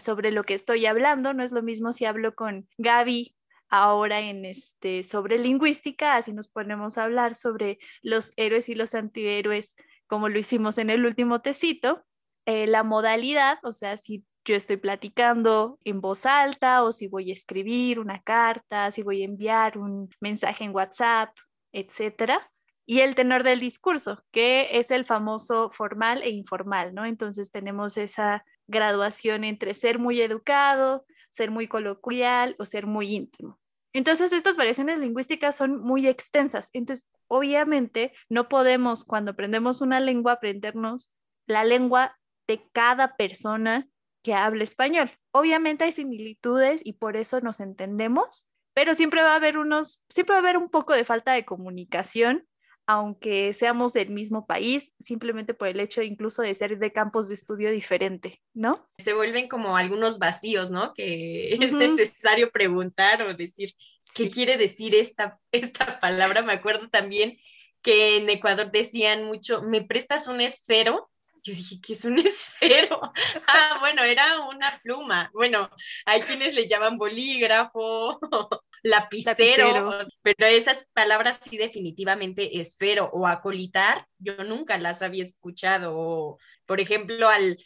sobre 0.00 0.30
lo 0.30 0.44
que 0.44 0.54
estoy 0.54 0.86
hablando, 0.86 1.34
no 1.34 1.44
es 1.44 1.52
lo 1.52 1.62
mismo 1.62 1.92
si 1.92 2.06
hablo 2.06 2.34
con 2.34 2.70
Gaby 2.78 3.36
ahora 3.70 4.20
en 4.20 4.44
este 4.44 5.02
sobre 5.02 5.38
lingüística, 5.38 6.16
así 6.16 6.32
nos 6.32 6.48
ponemos 6.48 6.98
a 6.98 7.04
hablar 7.04 7.34
sobre 7.34 7.78
los 8.02 8.32
héroes 8.36 8.68
y 8.68 8.74
los 8.74 8.94
antihéroes, 8.94 9.76
como 10.06 10.28
lo 10.28 10.38
hicimos 10.38 10.76
en 10.78 10.90
el 10.90 11.06
último 11.06 11.40
tecito, 11.40 12.04
eh, 12.46 12.66
la 12.66 12.82
modalidad, 12.82 13.58
o 13.62 13.72
sea, 13.72 13.96
si 13.96 14.24
yo 14.44 14.56
estoy 14.56 14.76
platicando 14.76 15.78
en 15.84 16.00
voz 16.00 16.26
alta 16.26 16.82
o 16.82 16.92
si 16.92 17.06
voy 17.06 17.30
a 17.30 17.34
escribir 17.34 18.00
una 18.00 18.20
carta, 18.22 18.90
si 18.90 19.02
voy 19.02 19.22
a 19.22 19.26
enviar 19.26 19.78
un 19.78 20.08
mensaje 20.20 20.64
en 20.64 20.74
WhatsApp, 20.74 21.30
etcétera. 21.72 22.50
Y 22.86 23.00
el 23.00 23.14
tenor 23.14 23.44
del 23.44 23.60
discurso, 23.60 24.24
que 24.32 24.78
es 24.78 24.90
el 24.90 25.04
famoso 25.04 25.70
formal 25.70 26.22
e 26.22 26.30
informal, 26.30 26.92
¿no? 26.94 27.04
Entonces 27.04 27.52
tenemos 27.52 27.96
esa 27.96 28.44
graduación 28.66 29.44
entre 29.44 29.74
ser 29.74 29.98
muy 30.00 30.20
educado, 30.20 31.04
ser 31.30 31.50
muy 31.50 31.68
coloquial 31.68 32.56
o 32.58 32.64
ser 32.64 32.86
muy 32.86 33.14
íntimo. 33.14 33.58
Entonces, 33.92 34.32
estas 34.32 34.56
variaciones 34.56 34.98
lingüísticas 34.98 35.56
son 35.56 35.80
muy 35.80 36.06
extensas. 36.06 36.70
Entonces, 36.72 37.08
obviamente, 37.28 38.12
no 38.28 38.48
podemos, 38.48 39.04
cuando 39.04 39.32
aprendemos 39.32 39.80
una 39.80 39.98
lengua, 40.00 40.32
aprendernos 40.32 41.14
la 41.46 41.64
lengua 41.64 42.16
de 42.46 42.68
cada 42.72 43.16
persona 43.16 43.88
que 44.22 44.34
hable 44.34 44.64
español. 44.64 45.10
Obviamente 45.32 45.84
hay 45.84 45.92
similitudes 45.92 46.82
y 46.84 46.94
por 46.94 47.16
eso 47.16 47.40
nos 47.40 47.60
entendemos, 47.60 48.48
pero 48.74 48.94
siempre 48.94 49.22
va 49.22 49.32
a 49.32 49.36
haber 49.36 49.58
unos, 49.58 50.02
siempre 50.08 50.34
va 50.34 50.38
a 50.38 50.42
haber 50.42 50.56
un 50.56 50.70
poco 50.70 50.92
de 50.92 51.04
falta 51.04 51.32
de 51.32 51.44
comunicación 51.44 52.46
aunque 52.90 53.54
seamos 53.54 53.92
del 53.92 54.10
mismo 54.10 54.46
país, 54.46 54.92
simplemente 54.98 55.54
por 55.54 55.68
el 55.68 55.78
hecho 55.78 56.02
incluso 56.02 56.42
de 56.42 56.52
ser 56.54 56.76
de 56.76 56.92
campos 56.92 57.28
de 57.28 57.34
estudio 57.34 57.70
diferente, 57.70 58.42
¿no? 58.52 58.84
Se 58.98 59.14
vuelven 59.14 59.46
como 59.46 59.76
algunos 59.76 60.18
vacíos, 60.18 60.72
¿no? 60.72 60.92
Que 60.92 61.52
es 61.54 61.72
necesario 61.72 62.50
preguntar 62.50 63.22
o 63.22 63.32
decir, 63.34 63.74
¿qué 64.12 64.28
quiere 64.28 64.56
decir 64.56 64.96
esta, 64.96 65.38
esta 65.52 66.00
palabra? 66.00 66.42
Me 66.42 66.52
acuerdo 66.52 66.88
también 66.88 67.38
que 67.80 68.16
en 68.16 68.28
Ecuador 68.28 68.72
decían 68.72 69.24
mucho, 69.24 69.62
¿me 69.62 69.82
prestas 69.82 70.26
un 70.26 70.40
esfero? 70.40 71.09
Yo 71.42 71.54
dije, 71.54 71.80
¿qué 71.82 71.92
es 71.94 72.04
un 72.04 72.18
esfero? 72.18 73.00
Ah, 73.46 73.78
bueno, 73.80 74.04
era 74.04 74.40
una 74.48 74.78
pluma. 74.82 75.30
Bueno, 75.32 75.70
hay 76.06 76.20
quienes 76.22 76.54
le 76.54 76.66
llaman 76.66 76.98
bolígrafo 76.98 78.18
lapicero, 78.82 79.98
pero 80.22 80.46
esas 80.46 80.88
palabras 80.92 81.40
sí 81.42 81.56
definitivamente 81.56 82.60
esfero 82.60 83.10
o 83.12 83.26
acolitar, 83.26 84.06
yo 84.18 84.44
nunca 84.44 84.78
las 84.78 85.02
había 85.02 85.24
escuchado. 85.24 86.38
por 86.66 86.80
ejemplo, 86.80 87.28
al, 87.28 87.58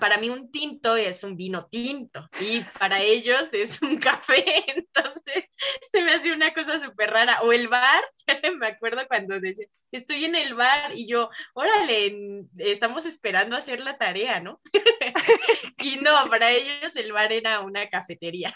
para 0.00 0.18
mí 0.18 0.28
un 0.28 0.50
tinto 0.50 0.96
es 0.96 1.22
un 1.22 1.36
vino 1.36 1.66
tinto 1.66 2.28
y 2.40 2.60
para 2.78 3.00
ellos 3.00 3.52
es 3.52 3.80
un 3.82 3.96
café, 3.98 4.44
entonces 4.68 5.44
se 5.90 6.02
me 6.02 6.12
hace 6.12 6.32
una 6.32 6.52
cosa 6.52 6.78
súper 6.78 7.10
rara. 7.10 7.40
O 7.42 7.52
el 7.52 7.68
bar, 7.68 8.02
me 8.58 8.66
acuerdo 8.66 9.06
cuando 9.06 9.38
decía, 9.40 9.66
estoy 9.92 10.24
en 10.24 10.34
el 10.34 10.54
bar 10.54 10.92
y 10.94 11.06
yo, 11.06 11.30
órale, 11.54 12.46
estamos 12.58 13.06
esperando 13.06 13.56
hacer 13.56 13.80
la 13.80 13.98
tarea, 13.98 14.40
¿no? 14.40 14.60
y 15.78 15.96
no, 15.96 16.28
para 16.28 16.50
ellos 16.50 16.96
el 16.96 17.12
bar 17.12 17.32
era 17.32 17.60
una 17.60 17.88
cafetería. 17.88 18.54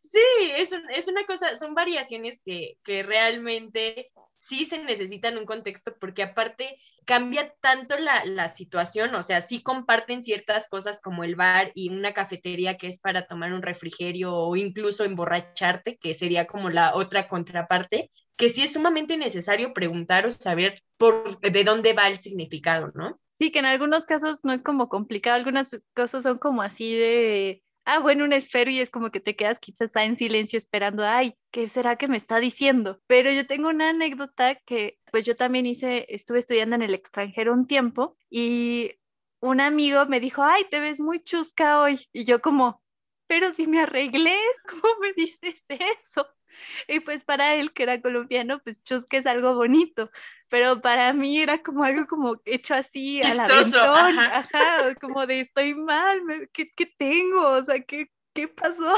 sí, 0.00 0.20
es, 0.56 0.72
es, 0.90 1.08
una 1.08 1.24
cosa, 1.26 1.56
son 1.56 1.74
variaciones 1.74 2.40
que, 2.44 2.78
que 2.84 3.02
realmente 3.02 4.12
sí 4.44 4.66
se 4.66 4.78
necesitan 4.78 5.38
un 5.38 5.46
contexto 5.46 5.96
porque 5.98 6.22
aparte 6.22 6.78
cambia 7.06 7.54
tanto 7.60 7.98
la, 7.98 8.24
la, 8.26 8.48
situación, 8.48 9.14
o 9.14 9.22
sea, 9.22 9.40
sí 9.40 9.62
comparten 9.62 10.22
ciertas 10.22 10.68
cosas 10.68 11.00
como 11.00 11.24
el 11.24 11.34
bar 11.34 11.72
y 11.74 11.88
una 11.88 12.12
cafetería 12.12 12.76
que 12.76 12.86
es 12.86 12.98
para 12.98 13.26
tomar 13.26 13.54
un 13.54 13.62
refrigerio 13.62 14.34
o 14.34 14.54
incluso 14.56 15.04
emborracharte, 15.04 15.96
que 15.96 16.12
sería 16.12 16.46
como 16.46 16.68
la 16.68 16.94
otra 16.94 17.26
contraparte, 17.26 18.10
que 18.36 18.50
sí 18.50 18.62
es 18.62 18.74
sumamente 18.74 19.16
necesario 19.16 19.72
preguntar 19.72 20.26
o 20.26 20.30
saber 20.30 20.82
por, 20.98 21.40
de 21.40 21.64
dónde 21.64 21.94
va 21.94 22.08
el 22.08 22.18
significado, 22.18 22.92
¿no? 22.94 23.18
Sí, 23.36 23.50
que 23.50 23.60
en 23.60 23.66
algunos 23.66 24.04
casos 24.04 24.40
no 24.42 24.52
es 24.52 24.62
como 24.62 24.90
complicado, 24.90 25.36
algunas 25.36 25.70
cosas 25.94 26.22
son 26.22 26.38
como 26.38 26.60
así 26.60 26.94
de 26.94 27.62
ah, 27.84 27.98
bueno, 28.00 28.24
un 28.24 28.32
esfero 28.32 28.70
y 28.70 28.80
es 28.80 28.90
como 28.90 29.10
que 29.10 29.20
te 29.20 29.36
quedas 29.36 29.58
quizás 29.60 29.94
en 29.96 30.16
silencio 30.16 30.56
esperando, 30.56 31.04
ay, 31.04 31.36
¿qué 31.50 31.68
será 31.68 31.96
que 31.96 32.08
me 32.08 32.16
está 32.16 32.38
diciendo? 32.40 33.00
Pero 33.06 33.30
yo 33.30 33.46
tengo 33.46 33.68
una 33.68 33.90
anécdota 33.90 34.56
que 34.66 34.98
pues 35.12 35.24
yo 35.26 35.36
también 35.36 35.66
hice, 35.66 36.06
estuve 36.08 36.40
estudiando 36.40 36.76
en 36.76 36.82
el 36.82 36.94
extranjero 36.94 37.52
un 37.52 37.66
tiempo 37.66 38.16
y 38.30 38.92
un 39.40 39.60
amigo 39.60 40.06
me 40.06 40.20
dijo, 40.20 40.42
ay, 40.42 40.64
te 40.70 40.80
ves 40.80 41.00
muy 41.00 41.20
chusca 41.22 41.80
hoy. 41.80 42.08
Y 42.12 42.24
yo 42.24 42.40
como, 42.40 42.82
pero 43.26 43.52
si 43.52 43.66
me 43.66 43.80
arreglé, 43.80 44.36
¿cómo 44.68 44.98
me 45.00 45.12
dices 45.12 45.64
eso? 45.68 46.26
Y 46.88 47.00
pues 47.00 47.24
para 47.24 47.54
él, 47.56 47.72
que 47.72 47.84
era 47.84 48.00
colombiano, 48.00 48.60
pues 48.62 48.82
chusca 48.82 49.16
es 49.16 49.26
algo 49.26 49.54
bonito, 49.54 50.10
pero 50.48 50.80
para 50.80 51.12
mí 51.12 51.40
era 51.40 51.62
como 51.62 51.84
algo 51.84 52.06
como 52.06 52.40
hecho 52.44 52.74
así 52.74 53.22
a 53.22 53.34
la 53.34 53.44
ajá. 53.44 54.94
como 55.00 55.26
de 55.26 55.40
estoy 55.40 55.74
mal, 55.74 56.20
¿qué, 56.52 56.70
qué 56.76 56.86
tengo? 56.86 57.48
O 57.48 57.64
sea, 57.64 57.80
¿qué, 57.80 58.10
qué 58.32 58.48
pasó? 58.48 58.94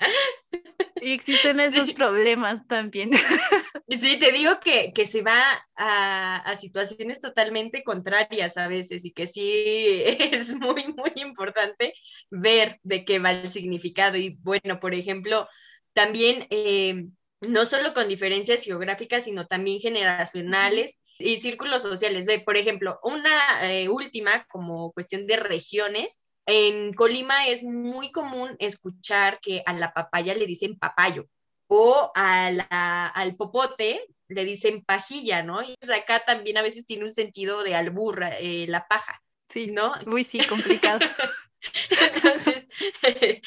Y 1.02 1.12
existen 1.12 1.60
esos 1.60 1.92
problemas 1.92 2.66
también. 2.66 3.10
Sí, 3.88 4.20
te 4.20 4.30
digo 4.30 4.60
que, 4.60 4.92
que 4.92 5.04
se 5.04 5.20
va 5.20 5.42
a, 5.74 6.36
a, 6.36 6.56
situaciones 6.56 7.20
totalmente 7.20 7.82
contrarias 7.82 8.56
a 8.56 8.68
veces 8.68 9.04
y 9.04 9.10
que 9.10 9.26
sí 9.26 9.64
es 10.06 10.54
muy, 10.54 10.94
muy 10.96 11.12
importante 11.16 11.92
ver 12.30 12.78
de 12.84 13.04
qué 13.04 13.18
va 13.18 13.32
el 13.32 13.48
significado. 13.48 14.16
Y 14.16 14.38
bueno, 14.42 14.78
por 14.78 14.94
ejemplo, 14.94 15.48
también 15.92 16.46
eh, 16.50 17.06
no 17.40 17.64
solo 17.64 17.94
con 17.94 18.08
diferencias 18.08 18.64
geográficas, 18.64 19.24
sino 19.24 19.46
también 19.46 19.80
generacionales 19.80 21.00
y 21.18 21.36
círculos 21.36 21.82
sociales. 21.82 22.26
Ve, 22.26 22.40
por 22.40 22.56
ejemplo, 22.56 22.98
una 23.02 23.70
eh, 23.70 23.88
última 23.88 24.44
como 24.46 24.92
cuestión 24.92 25.26
de 25.26 25.36
regiones. 25.36 26.18
En 26.46 26.92
Colima 26.92 27.46
es 27.46 27.62
muy 27.62 28.10
común 28.10 28.56
escuchar 28.58 29.40
que 29.40 29.62
a 29.66 29.72
la 29.72 29.92
papaya 29.92 30.34
le 30.34 30.46
dicen 30.46 30.78
papayo 30.78 31.26
o 31.68 32.10
al 32.14 33.36
popote 33.36 34.04
le 34.26 34.44
dicen 34.44 34.84
pajilla, 34.84 35.42
¿no? 35.42 35.62
Y 35.62 35.76
acá 35.92 36.20
también 36.24 36.56
a 36.56 36.62
veces 36.62 36.86
tiene 36.86 37.04
un 37.04 37.10
sentido 37.10 37.62
de 37.62 37.74
alburra, 37.74 38.30
eh, 38.38 38.66
la 38.68 38.86
paja. 38.86 39.22
Sí, 39.48 39.68
¿no? 39.68 39.92
Muy 40.06 40.24
sí, 40.24 40.38
complicado. 40.48 41.00
Entonces, 41.90 42.68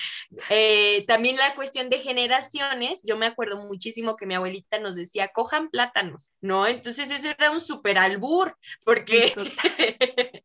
eh, 0.50 1.06
también 1.08 1.38
la 1.38 1.56
cuestión 1.56 1.90
de 1.90 2.00
generaciones, 2.00 3.04
yo 3.04 3.18
me 3.18 3.26
acuerdo 3.26 3.58
muchísimo 3.58 4.16
que 4.16 4.26
mi 4.26 4.36
abuelita 4.36 4.80
nos 4.80 4.96
decía, 4.96 5.30
cojan 5.30 5.70
plátanos, 5.70 6.34
¿no? 6.42 6.68
Entonces 6.68 7.10
eso 7.12 7.30
era 7.30 7.52
un 7.52 7.60
super 7.60 7.98
albur, 7.98 8.58
porque 8.84 9.34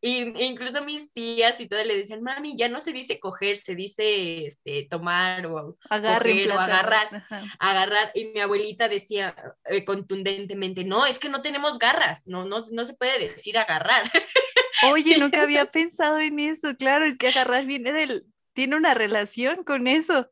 incluso 0.00 0.84
mis 0.84 1.12
tías 1.12 1.60
y 1.60 1.68
todas 1.68 1.86
le 1.86 1.96
decían, 1.96 2.22
mami, 2.22 2.56
ya 2.56 2.68
no 2.68 2.80
se 2.80 2.92
dice 2.92 3.20
coger, 3.20 3.56
se 3.56 3.74
dice 3.74 4.46
este, 4.46 4.86
tomar 4.90 5.46
o 5.46 5.76
coger 5.88 6.50
o 6.50 6.58
agarrar, 6.58 7.26
agarrar. 7.58 8.12
Y 8.14 8.26
mi 8.26 8.40
abuelita 8.40 8.88
decía 8.88 9.34
eh, 9.66 9.84
contundentemente, 9.84 10.84
no, 10.84 11.06
es 11.06 11.18
que 11.18 11.28
no 11.28 11.42
tenemos 11.42 11.78
garras, 11.78 12.26
no, 12.26 12.44
no, 12.44 12.62
no 12.70 12.84
se 12.84 12.94
puede 12.94 13.30
decir 13.30 13.58
agarrar. 13.58 14.04
Oye, 14.90 15.18
nunca 15.18 15.42
había 15.42 15.70
pensado 15.70 16.18
en 16.18 16.38
eso, 16.40 16.76
claro, 16.76 17.04
es 17.04 17.18
que 17.18 17.28
agarrar 17.28 17.66
viene 17.66 17.92
del, 17.92 18.26
tiene 18.52 18.76
una 18.76 18.94
relación 18.94 19.64
con 19.64 19.86
eso. 19.86 20.30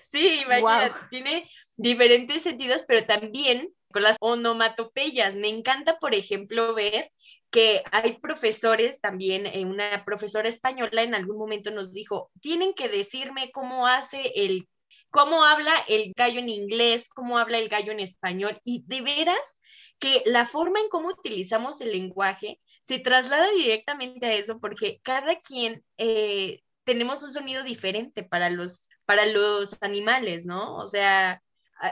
Sí, 0.00 0.42
imagínate, 0.42 0.94
tiene 1.10 1.50
diferentes 1.76 2.42
sentidos, 2.42 2.84
pero 2.86 3.06
también 3.06 3.70
con 3.92 4.02
las 4.02 4.16
onomatopeyas. 4.20 5.36
Me 5.36 5.48
encanta, 5.48 5.98
por 5.98 6.14
ejemplo, 6.14 6.74
ver 6.74 7.12
que 7.50 7.82
hay 7.92 8.18
profesores 8.18 9.00
también, 9.00 9.46
eh, 9.46 9.64
una 9.64 10.04
profesora 10.04 10.48
española 10.48 11.02
en 11.02 11.14
algún 11.14 11.38
momento 11.38 11.70
nos 11.70 11.92
dijo, 11.92 12.30
tienen 12.40 12.74
que 12.74 12.88
decirme 12.88 13.50
cómo 13.52 13.86
hace 13.86 14.32
el, 14.34 14.68
cómo 15.10 15.44
habla 15.44 15.72
el 15.88 16.12
gallo 16.16 16.40
en 16.40 16.48
inglés, 16.48 17.08
cómo 17.08 17.38
habla 17.38 17.58
el 17.58 17.68
gallo 17.68 17.92
en 17.92 18.00
español, 18.00 18.60
y 18.64 18.84
de 18.86 19.00
veras 19.00 19.60
que 19.98 20.22
la 20.26 20.44
forma 20.44 20.80
en 20.80 20.88
cómo 20.88 21.08
utilizamos 21.08 21.80
el 21.80 21.92
lenguaje 21.92 22.60
se 22.86 23.00
traslada 23.00 23.50
directamente 23.50 24.26
a 24.26 24.34
eso 24.34 24.60
porque 24.60 25.00
cada 25.02 25.40
quien 25.40 25.84
eh, 25.98 26.60
tenemos 26.84 27.24
un 27.24 27.32
sonido 27.32 27.64
diferente 27.64 28.22
para 28.22 28.48
los, 28.48 28.88
para 29.04 29.26
los 29.26 29.76
animales, 29.80 30.46
¿no? 30.46 30.76
O 30.76 30.86
sea, 30.86 31.42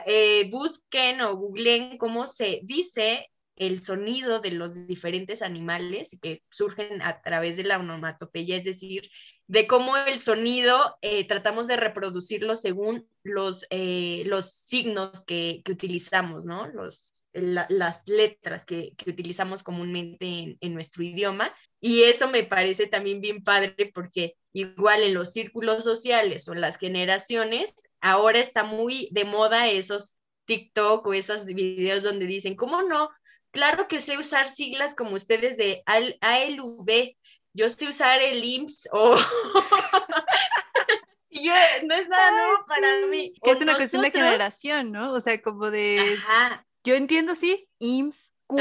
eh, 0.05 0.49
busquen 0.49 1.19
o 1.19 1.35
googleen 1.35 1.97
cómo 1.97 2.25
se 2.25 2.61
dice 2.63 3.29
el 3.55 3.81
sonido 3.81 4.39
de 4.39 4.51
los 4.51 4.87
diferentes 4.87 5.41
animales 5.41 6.17
que 6.21 6.43
surgen 6.49 7.01
a 7.01 7.21
través 7.21 7.57
de 7.57 7.63
la 7.63 7.79
onomatopeya, 7.79 8.57
es 8.57 8.63
decir, 8.63 9.09
de 9.47 9.67
cómo 9.67 9.95
el 9.97 10.19
sonido 10.19 10.97
eh, 11.01 11.25
tratamos 11.25 11.67
de 11.67 11.77
reproducirlo 11.77 12.55
según 12.55 13.07
los, 13.23 13.65
eh, 13.69 14.23
los 14.25 14.51
signos 14.51 15.23
que, 15.25 15.61
utilizamos, 15.69 16.45
¿no? 16.45 16.67
Los, 16.67 17.23
las 17.33 18.07
letras 18.07 18.65
que, 18.65 18.93
utilizamos 19.05 19.61
comúnmente 19.61 20.57
en, 20.59 20.73
nuestro 20.73 21.03
idioma. 21.03 21.53
Y 21.79 22.03
eso 22.03 22.29
me 22.29 22.43
parece 22.43 22.87
también 22.87 23.21
bien 23.21 23.43
padre 23.43 23.91
porque 23.93 24.35
igual 24.53 25.03
en 25.03 25.13
los 25.13 25.31
círculos 25.31 25.83
sociales 25.83 26.47
o 26.47 26.53
en 26.53 26.61
las 26.61 26.77
generaciones, 26.77 27.73
ahora 28.01 28.39
está 28.39 28.63
muy 28.63 29.09
de 29.11 29.25
moda 29.25 29.67
esos 29.67 30.17
TikTok 30.45 31.05
o 31.05 31.13
esos 31.13 31.45
videos 31.45 32.03
donde 32.03 32.25
dicen, 32.25 32.55
¿cómo 32.55 32.81
no? 32.81 33.09
Claro 33.55 33.87
que 33.87 34.01
sé 34.01 34.17
usar 34.17 34.49
siglas 34.49 34.95
como 34.95 35.15
ustedes 35.15 35.55
de 35.55 35.81
ALV, 35.85 37.15
yo 37.53 37.69
sé 37.69 37.87
usar 37.87 38.21
el 38.21 38.43
IMSS 38.43 38.89
o... 38.91 39.15
yo, 41.29 41.53
no 41.85 41.95
es 41.95 42.09
nada 42.09 42.31
nuevo 42.31 42.65
para 42.67 43.07
mí. 43.09 43.31
Que 43.41 43.51
es 43.51 43.61
una 43.61 43.77
cuestión 43.77 44.01
de 44.01 44.11
generación, 44.11 44.91
¿no? 44.91 45.13
O 45.13 45.21
sea, 45.21 45.41
como 45.41 45.71
de... 45.71 46.17
Ajá. 46.17 46.67
Yo 46.83 46.95
entiendo, 46.95 47.33
sí, 47.33 47.65
IMSS, 47.79 48.29
Q, 48.47 48.57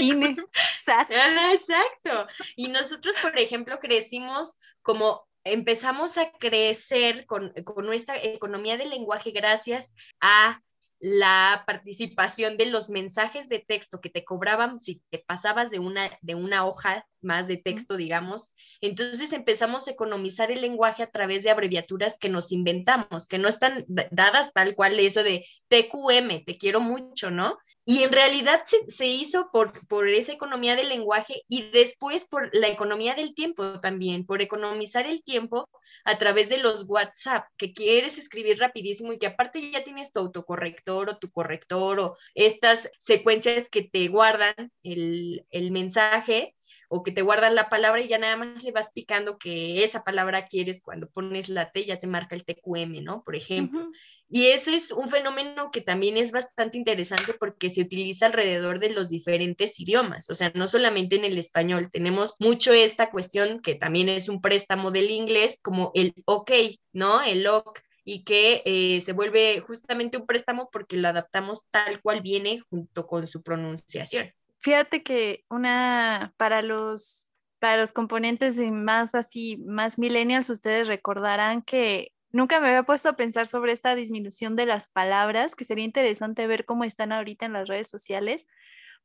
INE, 0.00 0.36
SAT. 0.84 1.10
exacto. 1.52 2.28
Y 2.54 2.68
nosotros, 2.68 3.16
por 3.20 3.36
ejemplo, 3.36 3.80
crecimos 3.80 4.56
como 4.80 5.26
empezamos 5.42 6.18
a 6.18 6.30
crecer 6.30 7.26
con, 7.26 7.52
con, 7.64 7.84
nuestra 7.84 8.16
economía 8.16 8.76
del 8.76 8.90
lenguaje 8.90 9.32
gracias 9.32 9.92
a 10.20 10.62
la 10.98 11.64
participación 11.66 12.56
de 12.56 12.66
los 12.66 12.88
mensajes 12.88 13.48
de 13.48 13.58
texto 13.58 14.00
que 14.00 14.10
te 14.10 14.24
cobraban 14.24 14.80
si 14.80 15.02
te 15.10 15.18
pasabas 15.18 15.70
de 15.70 15.78
una, 15.78 16.10
de 16.22 16.34
una 16.34 16.64
hoja 16.66 17.06
más 17.20 17.48
de 17.48 17.56
texto, 17.56 17.96
digamos. 17.96 18.54
Entonces 18.80 19.32
empezamos 19.32 19.88
a 19.88 19.92
economizar 19.92 20.50
el 20.50 20.60
lenguaje 20.60 21.02
a 21.02 21.10
través 21.10 21.42
de 21.42 21.50
abreviaturas 21.50 22.18
que 22.18 22.28
nos 22.28 22.52
inventamos, 22.52 23.26
que 23.26 23.38
no 23.38 23.48
están 23.48 23.84
dadas 23.88 24.52
tal 24.52 24.74
cual 24.74 24.98
eso 25.00 25.22
de 25.22 25.46
TQM, 25.68 26.44
te 26.44 26.58
quiero 26.58 26.80
mucho, 26.80 27.30
¿no? 27.30 27.56
Y 27.88 28.02
en 28.02 28.10
realidad 28.10 28.62
se, 28.88 29.06
hizo 29.06 29.48
por, 29.52 29.86
por 29.86 30.08
esa 30.08 30.32
economía 30.32 30.74
del 30.74 30.88
lenguaje 30.88 31.42
y 31.46 31.70
después 31.70 32.24
por 32.24 32.50
la 32.52 32.66
economía 32.66 33.14
del 33.14 33.32
tiempo 33.32 33.78
también, 33.78 34.26
por 34.26 34.42
economizar 34.42 35.06
el 35.06 35.22
tiempo 35.22 35.68
a 36.04 36.18
través 36.18 36.48
de 36.48 36.58
los 36.58 36.84
WhatsApp, 36.88 37.46
que 37.56 37.72
quieres 37.72 38.18
escribir 38.18 38.58
rapidísimo 38.58 39.12
y 39.12 39.18
que 39.18 39.28
aparte 39.28 39.70
ya 39.70 39.84
tienes 39.84 40.12
tu 40.12 40.18
autocorrector 40.18 41.10
o 41.10 41.18
tu 41.18 41.30
corrector 41.30 42.00
o 42.00 42.16
estas 42.34 42.90
secuencias 42.98 43.68
que 43.68 43.82
te 43.82 44.08
guardan 44.08 44.72
el, 44.82 45.46
el 45.50 45.70
mensaje 45.70 46.56
o 46.88 47.02
que 47.02 47.12
te 47.12 47.22
guardan 47.22 47.54
la 47.54 47.68
palabra 47.68 48.00
y 48.00 48.08
ya 48.08 48.18
nada 48.18 48.36
más 48.36 48.62
le 48.62 48.72
vas 48.72 48.90
picando 48.92 49.38
que 49.38 49.84
esa 49.84 50.04
palabra 50.04 50.46
quieres 50.46 50.80
cuando 50.80 51.08
pones 51.08 51.48
la 51.48 51.70
T, 51.72 51.84
ya 51.84 51.98
te 51.98 52.06
marca 52.06 52.34
el 52.36 52.44
TQM, 52.44 53.02
¿no? 53.02 53.22
Por 53.24 53.36
ejemplo. 53.36 53.90
Y 54.28 54.46
ese 54.46 54.74
es 54.74 54.90
un 54.90 55.08
fenómeno 55.08 55.70
que 55.70 55.80
también 55.80 56.16
es 56.16 56.32
bastante 56.32 56.78
interesante 56.78 57.34
porque 57.34 57.70
se 57.70 57.82
utiliza 57.82 58.26
alrededor 58.26 58.80
de 58.80 58.90
los 58.90 59.08
diferentes 59.08 59.78
idiomas, 59.78 60.30
o 60.30 60.34
sea, 60.34 60.50
no 60.54 60.66
solamente 60.66 61.16
en 61.16 61.24
el 61.24 61.38
español, 61.38 61.90
tenemos 61.90 62.36
mucho 62.40 62.72
esta 62.72 63.10
cuestión 63.10 63.60
que 63.60 63.74
también 63.74 64.08
es 64.08 64.28
un 64.28 64.40
préstamo 64.40 64.90
del 64.90 65.10
inglés, 65.10 65.58
como 65.62 65.92
el 65.94 66.14
OK, 66.24 66.50
¿no? 66.92 67.22
El 67.22 67.46
OK 67.46 67.80
y 68.08 68.22
que 68.22 68.62
eh, 68.64 69.00
se 69.00 69.12
vuelve 69.12 69.60
justamente 69.60 70.16
un 70.16 70.26
préstamo 70.26 70.70
porque 70.72 70.96
lo 70.96 71.08
adaptamos 71.08 71.64
tal 71.70 72.00
cual 72.00 72.20
viene 72.20 72.60
junto 72.70 73.04
con 73.04 73.26
su 73.26 73.42
pronunciación. 73.42 74.32
Fíjate 74.66 75.04
que 75.04 75.44
una 75.48 76.34
para 76.38 76.60
los 76.60 77.28
para 77.60 77.76
los 77.76 77.92
componentes 77.92 78.58
más 78.58 79.14
así, 79.14 79.58
más 79.58 79.96
millennials, 79.96 80.50
ustedes 80.50 80.88
recordarán 80.88 81.62
que 81.62 82.12
nunca 82.32 82.58
me 82.58 82.70
había 82.70 82.82
puesto 82.82 83.08
a 83.10 83.12
pensar 83.12 83.46
sobre 83.46 83.70
esta 83.70 83.94
disminución 83.94 84.56
de 84.56 84.66
las 84.66 84.88
palabras, 84.88 85.54
que 85.54 85.64
sería 85.64 85.84
interesante 85.84 86.48
ver 86.48 86.64
cómo 86.64 86.82
están 86.82 87.12
ahorita 87.12 87.46
en 87.46 87.52
las 87.52 87.68
redes 87.68 87.88
sociales, 87.88 88.44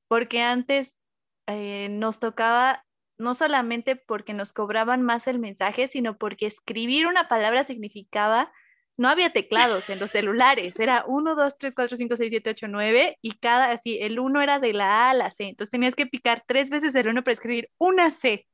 porque 0.08 0.42
antes 0.42 0.96
eh, 1.46 1.90
nos 1.92 2.20
tocaba 2.20 2.84
no 3.20 3.36
solamente 3.36 3.96
porque 3.96 4.34
nos 4.34 4.54
cobraban 4.54 5.04
más 5.04 5.28
el 5.28 5.38
mensaje, 5.38 5.88
sino 5.88 6.18
porque 6.18 6.48
escribir 6.48 7.06
una 7.06 7.28
palabra 7.28 7.64
significaba 7.64 8.52
no 8.98 9.10
había 9.10 9.32
teclados 9.32 9.90
en 9.90 10.00
los 10.00 10.12
celulares, 10.12 10.80
era 10.80 11.04
1, 11.08 11.36
2, 11.36 11.58
3, 11.58 11.76
4, 11.76 11.98
5, 11.98 12.16
6, 12.16 12.30
7, 12.30 12.50
8, 12.52 12.68
9 12.68 13.18
y 13.22 13.32
cada 13.34 13.72
así, 13.72 13.98
el 14.02 14.20
1 14.20 14.42
era 14.42 14.60
de 14.60 14.74
la 14.74 15.08
A 15.08 15.10
a 15.12 15.14
la 15.14 15.32
C, 15.32 15.46
entonces 15.46 15.72
tenías 15.72 15.96
que 15.96 16.06
picar 16.06 16.44
tres 16.48 16.70
veces 16.70 16.94
el 16.96 17.08
1 17.08 17.24
para 17.24 17.34
escribir 17.34 17.70
una 17.78 18.12
C. 18.12 18.48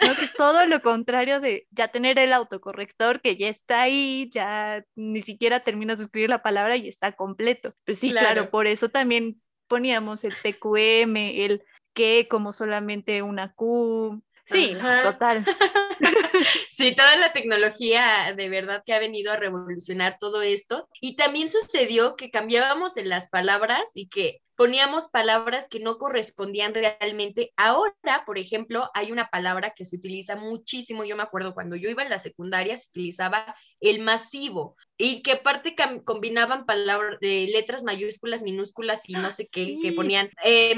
¿no? 0.00 0.14
Que 0.14 0.24
es 0.24 0.32
todo 0.32 0.66
lo 0.66 0.80
contrario 0.80 1.40
de 1.40 1.66
ya 1.70 1.88
tener 1.88 2.18
el 2.18 2.32
autocorrector 2.32 3.20
que 3.20 3.36
ya 3.36 3.48
está 3.48 3.82
ahí, 3.82 4.30
ya 4.32 4.82
ni 4.94 5.20
siquiera 5.20 5.60
terminas 5.60 5.98
de 5.98 6.04
escribir 6.04 6.30
la 6.30 6.42
palabra 6.42 6.76
y 6.76 6.88
está 6.88 7.12
completo. 7.12 7.74
Pues 7.84 7.98
sí, 7.98 8.10
claro, 8.10 8.50
por 8.50 8.66
eso 8.66 8.88
también 8.88 9.42
poníamos 9.68 10.24
el 10.24 10.34
TQM, 10.34 11.16
el 11.16 11.62
que 11.94 12.26
como 12.28 12.52
solamente 12.52 13.22
una 13.22 13.52
Q. 13.52 14.22
Sí, 14.46 14.74
total. 15.02 15.44
Sí, 16.70 16.94
toda 16.94 17.16
la 17.16 17.32
tecnología 17.32 18.34
de 18.36 18.48
verdad 18.48 18.82
que 18.84 18.94
ha 18.94 18.98
venido 18.98 19.32
a 19.32 19.36
revolucionar 19.36 20.16
todo 20.18 20.42
esto. 20.42 20.88
Y 21.00 21.16
también 21.16 21.50
sucedió 21.50 22.16
que 22.16 22.30
cambiábamos 22.30 22.96
en 22.96 23.08
las 23.08 23.28
palabras 23.28 23.90
y 23.94 24.08
que 24.08 24.40
poníamos 24.60 25.08
palabras 25.08 25.68
que 25.70 25.80
no 25.80 25.96
correspondían 25.96 26.74
realmente. 26.74 27.50
Ahora, 27.56 28.24
por 28.26 28.38
ejemplo, 28.38 28.90
hay 28.92 29.10
una 29.10 29.28
palabra 29.28 29.72
que 29.74 29.86
se 29.86 29.96
utiliza 29.96 30.36
muchísimo. 30.36 31.02
Yo 31.04 31.16
me 31.16 31.22
acuerdo 31.22 31.54
cuando 31.54 31.76
yo 31.76 31.88
iba 31.88 32.02
en 32.02 32.10
la 32.10 32.18
secundaria 32.18 32.76
se 32.76 32.90
utilizaba 32.90 33.54
el 33.80 34.00
masivo 34.00 34.76
y 34.98 35.22
que 35.22 35.32
aparte 35.32 35.74
combinaban 36.04 36.66
palabras, 36.66 37.16
eh, 37.22 37.48
letras 37.50 37.84
mayúsculas, 37.84 38.42
minúsculas 38.42 39.08
y 39.08 39.14
no 39.14 39.32
sé 39.32 39.48
qué, 39.50 39.78
que 39.80 39.92
ponían 39.92 40.28
eh, 40.44 40.76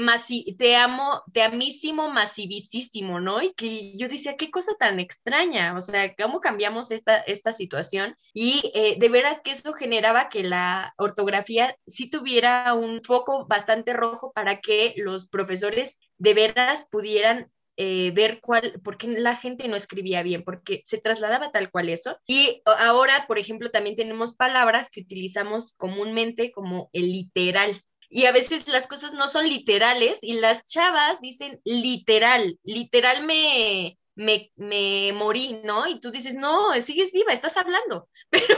te 0.57 0.77
amo, 0.77 1.21
te 1.33 1.43
amísimo, 1.43 2.09
masivísimo, 2.09 3.19
¿no? 3.19 3.41
Y 3.41 3.53
que 3.53 3.97
yo 3.97 4.07
decía, 4.07 4.37
qué 4.37 4.49
cosa 4.49 4.71
tan 4.79 5.01
extraña, 5.01 5.52
o 5.75 5.81
sea, 5.81 6.15
¿cómo 6.15 6.39
cambiamos 6.39 6.91
esta, 6.91 7.17
esta 7.17 7.53
situación? 7.53 8.15
Y 8.33 8.71
eh, 8.73 8.95
de 8.99 9.09
veras 9.09 9.41
que 9.41 9.51
eso 9.51 9.73
generaba 9.73 10.29
que 10.29 10.43
la 10.43 10.93
ortografía 10.97 11.75
sí 11.87 12.09
tuviera 12.09 12.73
un 12.73 13.01
foco 13.03 13.45
bastante 13.47 13.93
rojo 13.93 14.31
para 14.33 14.61
que 14.61 14.93
los 14.97 15.27
profesores 15.27 15.99
de 16.17 16.33
veras 16.33 16.87
pudieran 16.91 17.51
eh, 17.75 18.11
ver 18.11 18.39
cuál, 18.39 18.79
por 18.83 18.97
qué 18.97 19.07
la 19.07 19.35
gente 19.35 19.67
no 19.67 19.75
escribía 19.75 20.21
bien, 20.21 20.43
porque 20.43 20.83
se 20.85 20.99
trasladaba 20.99 21.51
tal 21.51 21.71
cual 21.71 21.89
eso. 21.89 22.17
Y 22.27 22.61
ahora, 22.65 23.25
por 23.27 23.39
ejemplo, 23.39 23.71
también 23.71 23.95
tenemos 23.95 24.35
palabras 24.35 24.89
que 24.91 25.01
utilizamos 25.01 25.73
comúnmente 25.73 26.51
como 26.51 26.89
el 26.93 27.11
literal. 27.11 27.71
Y 28.09 28.25
a 28.25 28.31
veces 28.31 28.67
las 28.67 28.85
cosas 28.85 29.13
no 29.13 29.27
son 29.27 29.49
literales 29.49 30.19
y 30.21 30.33
las 30.33 30.67
chavas 30.67 31.19
dicen 31.19 31.59
literal, 31.63 32.59
literal 32.63 33.25
me, 33.25 33.97
me, 34.15 34.51
me, 34.55 35.11
morí, 35.13 35.61
¿no? 35.63 35.87
Y 35.87 35.99
tú 35.99 36.11
dices, 36.11 36.35
no, 36.35 36.73
sigues 36.81 37.11
viva, 37.11 37.33
estás 37.33 37.57
hablando, 37.57 38.09
pero... 38.29 38.57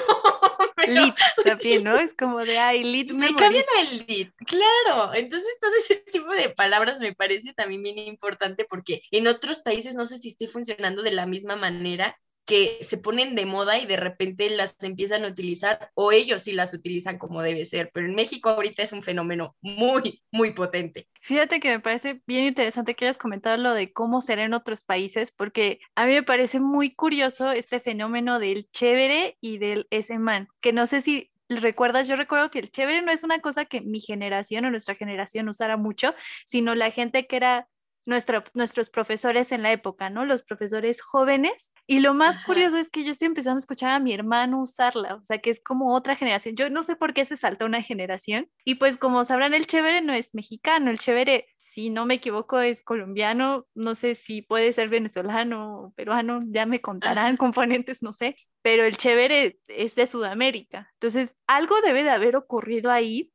lit 0.88 1.16
también, 1.44 1.84
¿no? 1.84 1.98
Es 1.98 2.14
como 2.14 2.40
de, 2.44 2.58
ay, 2.58 2.84
lit 2.84 3.12
me, 3.12 3.32
me 3.32 3.36
cambian 3.36 3.66
el 3.80 4.06
lit, 4.08 4.34
claro. 4.46 5.14
Entonces 5.14 5.58
todo 5.60 5.72
ese 5.76 5.96
tipo 6.12 6.30
de 6.30 6.50
palabras 6.50 7.00
me 7.00 7.14
parece 7.14 7.54
también 7.54 7.84
bien 7.84 7.98
importante 8.00 8.66
porque 8.66 9.02
en 9.12 9.28
otros 9.28 9.62
países 9.62 9.96
no 9.96 10.06
sé 10.06 10.18
si 10.18 10.30
esté 10.30 10.48
funcionando 10.48 11.02
de 11.02 11.12
la 11.12 11.26
misma 11.26 11.56
manera, 11.56 12.18
que 12.46 12.78
se 12.82 12.98
ponen 12.98 13.36
de 13.36 13.46
moda 13.46 13.78
y 13.80 13.86
de 13.86 13.98
repente 13.98 14.50
las 14.50 14.82
empiezan 14.84 15.26
a 15.26 15.28
utilizar 15.28 15.92
o 15.96 16.12
ellos 16.12 16.44
sí 16.44 16.52
las 16.52 16.74
utilizan 16.74 17.18
como 17.18 17.42
debe 17.42 17.66
ser, 17.66 17.90
pero 17.94 18.06
en 18.06 18.16
México 18.16 18.50
ahorita 18.50 18.84
es 18.84 18.94
un 18.94 19.02
fenómeno 19.02 19.56
muy, 19.62 20.24
muy 20.32 20.54
potente. 20.54 21.10
Fíjate 21.22 21.60
que 21.60 21.70
me 21.70 21.80
parece 21.80 22.22
bien 22.28 22.46
interesante 22.46 22.96
que 22.96 23.06
hayas 23.06 23.18
comentado 23.18 23.58
lo 23.58 23.74
de 23.74 23.92
cómo 23.92 24.22
será 24.22 24.44
en 24.44 24.54
otros 24.54 24.84
países, 24.84 25.32
porque 25.32 25.80
a 25.96 26.06
mí 26.06 26.14
me 26.14 26.24
parece 26.24 26.60
muy 26.60 26.94
curioso 26.94 27.52
este 27.52 27.80
fenómeno 27.80 28.40
del 28.40 28.70
chévere 28.70 29.38
y 29.42 29.58
del 29.58 29.88
ese 29.90 30.20
man, 30.20 30.48
que 30.62 30.72
no 30.72 30.86
sé 30.86 31.02
si 31.02 31.32
recuerdas, 31.50 32.08
yo 32.08 32.16
recuerdo 32.16 32.50
que 32.52 32.60
el 32.60 32.72
chévere 32.72 33.02
no 33.02 33.12
es 33.12 33.24
una 33.24 33.40
cosa 33.40 33.66
que 33.66 33.82
mi 33.82 34.00
generación 34.00 34.66
o 34.66 34.72
nuestra 34.72 34.96
generación 34.96 35.50
usara 35.50 35.78
mucho, 35.78 36.14
sino 36.46 36.76
la 36.76 36.92
gente 36.92 37.28
que 37.28 37.36
era 37.36 37.68
nuestros 38.06 38.90
profesores 38.90 39.52
en 39.52 39.64
la 39.64 39.72
época, 39.72 40.10
¿no? 40.10 40.26
Los 40.26 40.44
profesores 40.44 41.02
jóvenes. 41.02 41.74
Y 41.88 42.00
lo 42.00 42.14
más 42.14 42.44
curioso 42.44 42.78
es 42.78 42.90
que 42.90 43.04
yo 43.04 43.12
estoy 43.12 43.28
empezando 43.28 43.58
a 43.58 43.60
escuchar 43.60 43.92
a 43.92 44.00
mi 44.00 44.14
hermano 44.14 44.62
usarla, 44.62 45.16
o 45.16 45.24
sea, 45.24 45.40
que 45.40 45.50
es 45.50 45.62
como 45.62 45.96
otra 45.96 46.16
generación. 46.16 46.56
Yo 46.56 46.70
no 46.70 46.84
sé 46.84 46.96
por 46.96 47.14
qué 47.14 47.26
se 47.26 47.38
salta 47.38 47.66
una 47.66 47.82
generación. 47.82 48.50
Y 48.64 48.76
pues 48.76 48.98
como 48.98 49.24
sabrán, 49.24 49.54
el 49.54 49.68
chévere 49.68 50.02
no 50.02 50.14
es 50.14 50.34
mexicano, 50.34 50.92
el 50.92 51.00
chévere 51.00 51.48
si 51.76 51.90
no 51.90 52.06
me 52.06 52.14
equivoco, 52.14 52.62
es 52.62 52.82
colombiano, 52.84 53.68
no 53.76 53.96
sé 53.96 54.16
si 54.16 54.42
puede 54.42 54.72
ser 54.72 54.88
venezolano 54.88 55.78
o 55.78 55.92
peruano, 55.92 56.42
ya 56.48 56.66
me 56.66 56.80
contarán 56.80 57.36
componentes, 57.38 58.02
no 58.02 58.14
sé, 58.14 58.38
pero 58.62 58.86
el 58.86 58.96
chévere 58.96 59.60
es 59.68 59.94
de 59.96 60.08
Sudamérica. 60.08 60.90
Entonces, 60.94 61.36
algo 61.48 61.82
debe 61.82 62.04
de 62.04 62.12
haber 62.12 62.38
ocurrido 62.38 62.92
ahí 62.92 63.34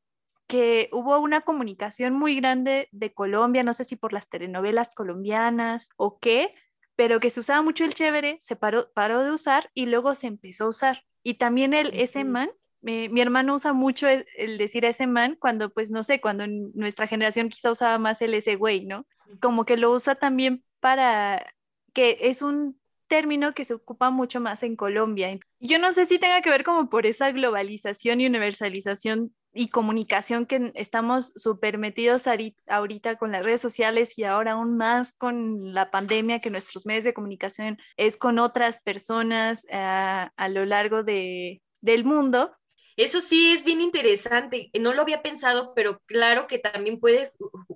que 0.51 0.89
hubo 0.91 1.17
una 1.21 1.43
comunicación 1.43 2.15
muy 2.15 2.35
grande 2.35 2.89
de 2.91 3.15
Colombia, 3.15 3.63
no 3.63 3.73
sé 3.73 3.85
si 3.85 3.95
por 3.95 4.13
las 4.13 4.29
telenovelas 4.29 4.93
colombianas 4.97 5.89
o 5.97 6.19
qué, 6.19 6.53
pero 6.97 7.21
que 7.21 7.31
se 7.31 7.39
usaba 7.39 7.63
mucho 7.63 7.85
el 7.85 7.95
chévere, 7.95 8.37
se 8.41 8.57
paró, 8.57 8.91
paró 8.93 9.23
de 9.23 9.31
usar 9.31 9.71
y 9.75 9.87
luego 9.87 10.13
se 10.17 10.27
empezó 10.27 10.65
a 10.65 10.71
usar. 10.71 11.05
Y 11.23 11.35
también 11.35 11.73
el 11.73 11.95
ese 11.95 12.25
man, 12.25 12.51
mi 12.81 13.21
hermano 13.21 13.55
usa 13.55 13.73
mucho 13.73 14.09
el, 14.09 14.27
el, 14.37 14.59
decir 14.59 14.85
ese 14.85 15.07
man 15.07 15.37
cuando, 15.39 15.73
pues 15.73 15.93
no 15.93 16.03
sé, 16.03 16.21
cuando 16.21 16.43
en 16.43 16.73
nuestra 16.75 17.07
generación 17.07 17.49
quizá 17.49 17.71
usaba 17.71 18.01
más 18.01 18.21
el 18.21 18.35
ese 18.35 18.57
güey, 18.57 18.87
¿no? 18.87 19.07
Como 19.41 19.65
que 19.65 19.77
lo 19.77 19.93
usa 19.93 20.17
también 20.17 20.65
para 20.81 21.47
que 21.93 22.19
es 22.23 22.43
un 22.43 22.81
término 23.07 23.55
que 23.55 23.65
se 23.65 23.75
ocupa 23.75 24.11
mucho 24.11 24.41
más 24.41 24.65
en 24.65 24.75
Colombia. 24.75 25.39
Yo 25.61 25.79
no 25.79 25.93
sé 25.93 26.07
si 26.07 26.19
tenga 26.19 26.43
que 26.43 26.51
ver 26.51 26.65
como 26.65 26.91
por 26.91 27.07
esa 27.07 27.31
globalización 27.31 28.21
y 28.21 28.27
universalización 28.27 29.33
y 29.53 29.69
comunicación 29.69 30.47
que 30.47 30.73
estamos 30.75 31.33
súper 31.37 31.79
metidos 31.79 32.27
ahorita 32.67 33.17
con 33.17 33.33
las 33.33 33.43
redes 33.43 33.61
sociales 33.61 34.17
y 34.17 34.25
ahora 34.25 34.53
aún 34.53 34.77
más 34.77 35.13
con 35.13 35.75
la 35.75 35.91
pandemia, 35.91 36.41
que 36.41 36.51
nuestros 36.51 36.87
medios 36.87 37.05
de 37.05 37.15
comunicación 37.15 37.79
es 37.97 38.17
con 38.17 38.39
otras 38.39 38.81
personas 38.81 39.65
uh, 39.65 40.31
a 40.37 40.49
lo 40.49 40.65
largo 40.67 41.03
de, 41.03 41.63
del 41.81 42.05
mundo. 42.05 42.53
Eso 42.97 43.21
sí 43.21 43.53
es 43.53 43.65
bien 43.65 43.81
interesante. 43.81 44.71
No 44.79 44.93
lo 44.93 45.03
había 45.03 45.23
pensado, 45.23 45.73
pero 45.75 46.01
claro 46.07 46.47
que 46.47 46.59
también 46.59 47.01
puede 47.01 47.33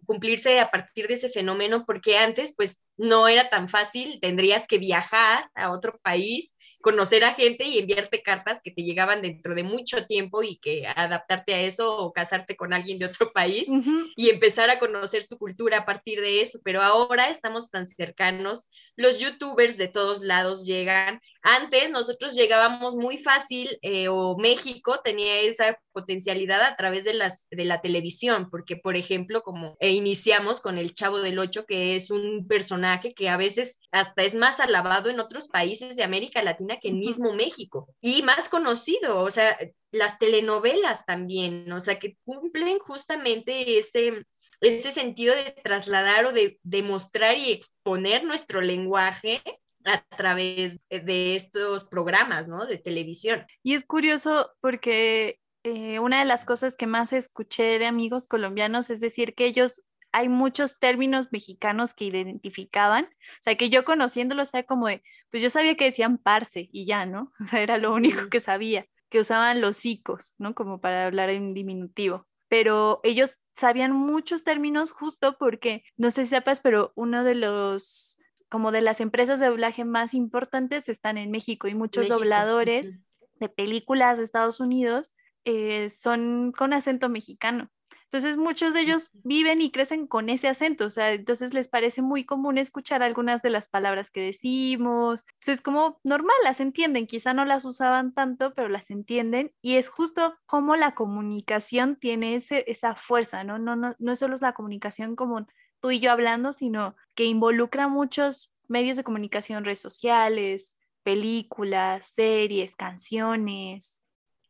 cumplirse 0.06 0.60
a 0.60 0.70
partir 0.70 1.08
de 1.08 1.14
ese 1.14 1.30
fenómeno, 1.30 1.84
porque 1.86 2.18
antes 2.18 2.54
pues 2.54 2.83
no 2.96 3.28
era 3.28 3.48
tan 3.48 3.68
fácil, 3.68 4.18
tendrías 4.20 4.66
que 4.66 4.78
viajar 4.78 5.50
a 5.54 5.70
otro 5.72 5.98
país 6.02 6.54
conocer 6.84 7.24
a 7.24 7.32
gente 7.32 7.64
y 7.64 7.78
enviarte 7.78 8.22
cartas 8.22 8.60
que 8.62 8.70
te 8.70 8.82
llegaban 8.82 9.22
dentro 9.22 9.54
de 9.54 9.62
mucho 9.62 10.04
tiempo 10.06 10.42
y 10.42 10.58
que 10.58 10.86
adaptarte 10.86 11.54
a 11.54 11.62
eso 11.62 11.96
o 11.96 12.12
casarte 12.12 12.56
con 12.56 12.74
alguien 12.74 12.98
de 12.98 13.06
otro 13.06 13.32
país 13.32 13.66
uh 13.68 13.76
-huh. 13.76 14.12
y 14.14 14.28
empezar 14.28 14.68
a 14.68 14.78
conocer 14.78 15.22
su 15.22 15.38
cultura 15.38 15.78
a 15.78 15.86
partir 15.86 16.20
de 16.20 16.42
eso. 16.42 16.60
Pero 16.62 16.82
ahora 16.82 17.30
estamos 17.30 17.70
tan 17.70 17.88
cercanos, 17.88 18.68
los 18.96 19.18
youtubers 19.18 19.78
de 19.78 19.88
todos 19.88 20.20
lados 20.20 20.66
llegan. 20.66 21.22
Antes 21.40 21.90
nosotros 21.90 22.36
llegábamos 22.36 22.94
muy 22.96 23.16
fácil 23.16 23.78
eh, 23.80 24.08
o 24.08 24.36
México 24.36 25.00
tenía 25.02 25.40
esa 25.40 25.80
potencialidad 25.94 26.60
a 26.62 26.76
través 26.76 27.04
de, 27.04 27.14
las, 27.14 27.46
de 27.50 27.64
la 27.64 27.80
televisión, 27.80 28.50
porque 28.50 28.76
por 28.76 28.96
ejemplo, 28.96 29.42
como 29.42 29.76
e 29.80 29.92
iniciamos 29.92 30.60
con 30.60 30.76
el 30.76 30.92
Chavo 30.92 31.20
del 31.20 31.38
Ocho, 31.38 31.64
que 31.64 31.94
es 31.94 32.10
un 32.10 32.46
personaje 32.46 33.14
que 33.14 33.30
a 33.30 33.38
veces 33.38 33.78
hasta 33.92 34.22
es 34.24 34.34
más 34.34 34.60
alabado 34.60 35.08
en 35.08 35.20
otros 35.20 35.48
países 35.48 35.96
de 35.96 36.02
América 36.02 36.42
Latina 36.42 36.78
que 36.80 36.88
en 36.88 36.98
mismo 36.98 37.32
México 37.32 37.88
y 38.02 38.22
más 38.22 38.50
conocido, 38.50 39.20
o 39.20 39.30
sea, 39.30 39.56
las 39.90 40.18
telenovelas 40.18 41.06
también, 41.06 41.70
o 41.72 41.80
sea, 41.80 41.98
que 41.98 42.18
cumplen 42.24 42.78
justamente 42.78 43.78
ese, 43.78 44.26
ese 44.60 44.90
sentido 44.90 45.34
de 45.34 45.54
trasladar 45.62 46.26
o 46.26 46.32
de 46.32 46.58
demostrar 46.62 47.38
y 47.38 47.52
exponer 47.52 48.24
nuestro 48.24 48.60
lenguaje 48.60 49.40
a 49.84 50.02
través 50.16 50.78
de 50.88 51.36
estos 51.36 51.84
programas, 51.84 52.48
¿no? 52.48 52.66
De 52.66 52.78
televisión. 52.78 53.46
Y 53.62 53.74
es 53.74 53.84
curioso 53.84 54.50
porque 54.60 55.38
eh, 55.64 55.98
una 55.98 56.20
de 56.20 56.26
las 56.26 56.44
cosas 56.44 56.76
que 56.76 56.86
más 56.86 57.12
escuché 57.12 57.78
de 57.78 57.86
amigos 57.86 58.28
colombianos 58.28 58.90
es 58.90 59.00
decir 59.00 59.34
que 59.34 59.46
ellos 59.46 59.82
hay 60.12 60.28
muchos 60.28 60.78
términos 60.78 61.32
mexicanos 61.32 61.92
que 61.92 62.04
identificaban, 62.04 63.06
o 63.06 63.42
sea, 63.42 63.56
que 63.56 63.68
yo 63.68 63.84
conociéndolos, 63.84 64.54
era 64.54 64.62
como 64.62 64.86
de, 64.86 65.02
pues 65.32 65.42
yo 65.42 65.50
sabía 65.50 65.76
que 65.76 65.86
decían 65.86 66.18
parce 66.18 66.68
y 66.70 66.86
ya, 66.86 67.04
¿no? 67.04 67.32
O 67.40 67.44
sea, 67.46 67.60
era 67.60 67.78
lo 67.78 67.92
único 67.92 68.28
que 68.30 68.38
sabía, 68.38 68.86
que 69.08 69.18
usaban 69.18 69.60
los 69.60 69.84
icos, 69.84 70.36
¿no? 70.38 70.54
Como 70.54 70.80
para 70.80 71.06
hablar 71.06 71.30
en 71.30 71.52
diminutivo. 71.52 72.28
Pero 72.46 73.00
ellos 73.02 73.40
sabían 73.56 73.90
muchos 73.90 74.44
términos 74.44 74.92
justo 74.92 75.36
porque, 75.36 75.82
no 75.96 76.12
sé 76.12 76.24
si 76.24 76.30
sepas, 76.30 76.60
pero 76.60 76.92
uno 76.94 77.24
de 77.24 77.34
los, 77.34 78.16
como 78.48 78.70
de 78.70 78.82
las 78.82 79.00
empresas 79.00 79.40
de 79.40 79.46
doblaje 79.46 79.84
más 79.84 80.14
importantes 80.14 80.88
están 80.88 81.18
en 81.18 81.32
México 81.32 81.66
y 81.66 81.74
muchos 81.74 82.02
México. 82.02 82.18
dobladores 82.20 82.88
uh 82.88 82.92
-huh. 82.92 83.28
de 83.40 83.48
películas 83.48 84.18
de 84.18 84.24
Estados 84.24 84.60
Unidos 84.60 85.16
eh, 85.44 85.90
son 85.90 86.52
con 86.52 86.72
acento 86.72 87.08
mexicano. 87.08 87.70
Entonces 88.14 88.36
muchos 88.36 88.74
de 88.74 88.82
ellos 88.82 89.10
viven 89.12 89.60
y 89.60 89.72
crecen 89.72 90.06
con 90.06 90.28
ese 90.28 90.46
acento, 90.46 90.86
o 90.86 90.90
sea, 90.90 91.12
entonces 91.12 91.52
les 91.52 91.66
parece 91.66 92.00
muy 92.00 92.24
común 92.24 92.58
escuchar 92.58 93.02
algunas 93.02 93.42
de 93.42 93.50
las 93.50 93.68
palabras 93.68 94.12
que 94.12 94.20
decimos. 94.20 95.24
Entonces 95.26 95.54
es 95.56 95.60
como 95.60 95.98
normal, 96.04 96.36
las 96.44 96.60
entienden, 96.60 97.08
quizá 97.08 97.34
no 97.34 97.44
las 97.44 97.64
usaban 97.64 98.14
tanto, 98.14 98.54
pero 98.54 98.68
las 98.68 98.90
entienden 98.90 99.52
y 99.62 99.78
es 99.78 99.88
justo 99.88 100.36
como 100.46 100.76
la 100.76 100.94
comunicación 100.94 101.96
tiene 101.96 102.36
ese, 102.36 102.64
esa 102.70 102.94
fuerza, 102.94 103.42
¿no? 103.42 103.58
No, 103.58 103.74
no, 103.74 103.96
no 103.98 104.14
solo 104.14 104.36
es 104.36 104.42
la 104.42 104.54
comunicación 104.54 105.16
como 105.16 105.48
tú 105.80 105.90
y 105.90 105.98
yo 105.98 106.12
hablando, 106.12 106.52
sino 106.52 106.94
que 107.16 107.24
involucra 107.24 107.88
muchos 107.88 108.52
medios 108.68 108.96
de 108.96 109.02
comunicación, 109.02 109.64
redes 109.64 109.80
sociales, 109.80 110.78
películas, 111.02 112.06
series, 112.14 112.76
canciones, 112.76 114.03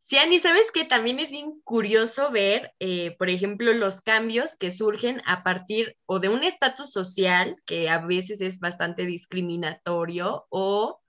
Sí, 0.07 0.19
Ani, 0.19 0.39
¿sabes 0.39 0.71
que 0.71 0.85
También 0.85 1.19
es 1.19 1.31
bien 1.31 1.63
curioso 1.65 2.31
ver, 2.31 2.75
eh, 2.79 3.17
por 3.19 3.31
ejemplo, 3.31 3.73
los 3.73 4.03
cambios 4.03 4.55
que 4.55 4.71
surgen 4.71 5.23
a 5.25 5.43
partir 5.43 5.97
o 6.05 6.21
de 6.21 6.29
un 6.29 6.45
estatus 6.45 6.93
social 6.93 7.57
que 7.65 7.89
a 7.89 8.05
veces 8.05 8.43
es 8.43 8.61
bastante 8.61 9.07
discriminatorio 9.07 10.45
o 10.51 11.01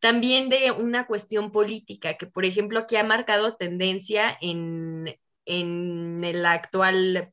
también 0.00 0.50
de 0.50 0.70
una 0.70 1.06
cuestión 1.06 1.50
política 1.50 2.18
que, 2.18 2.26
por 2.26 2.44
ejemplo, 2.44 2.80
aquí 2.80 2.96
ha 2.96 3.04
marcado 3.04 3.56
tendencia 3.56 4.36
en, 4.42 5.18
en 5.46 6.42
la 6.42 6.52
actual 6.52 7.30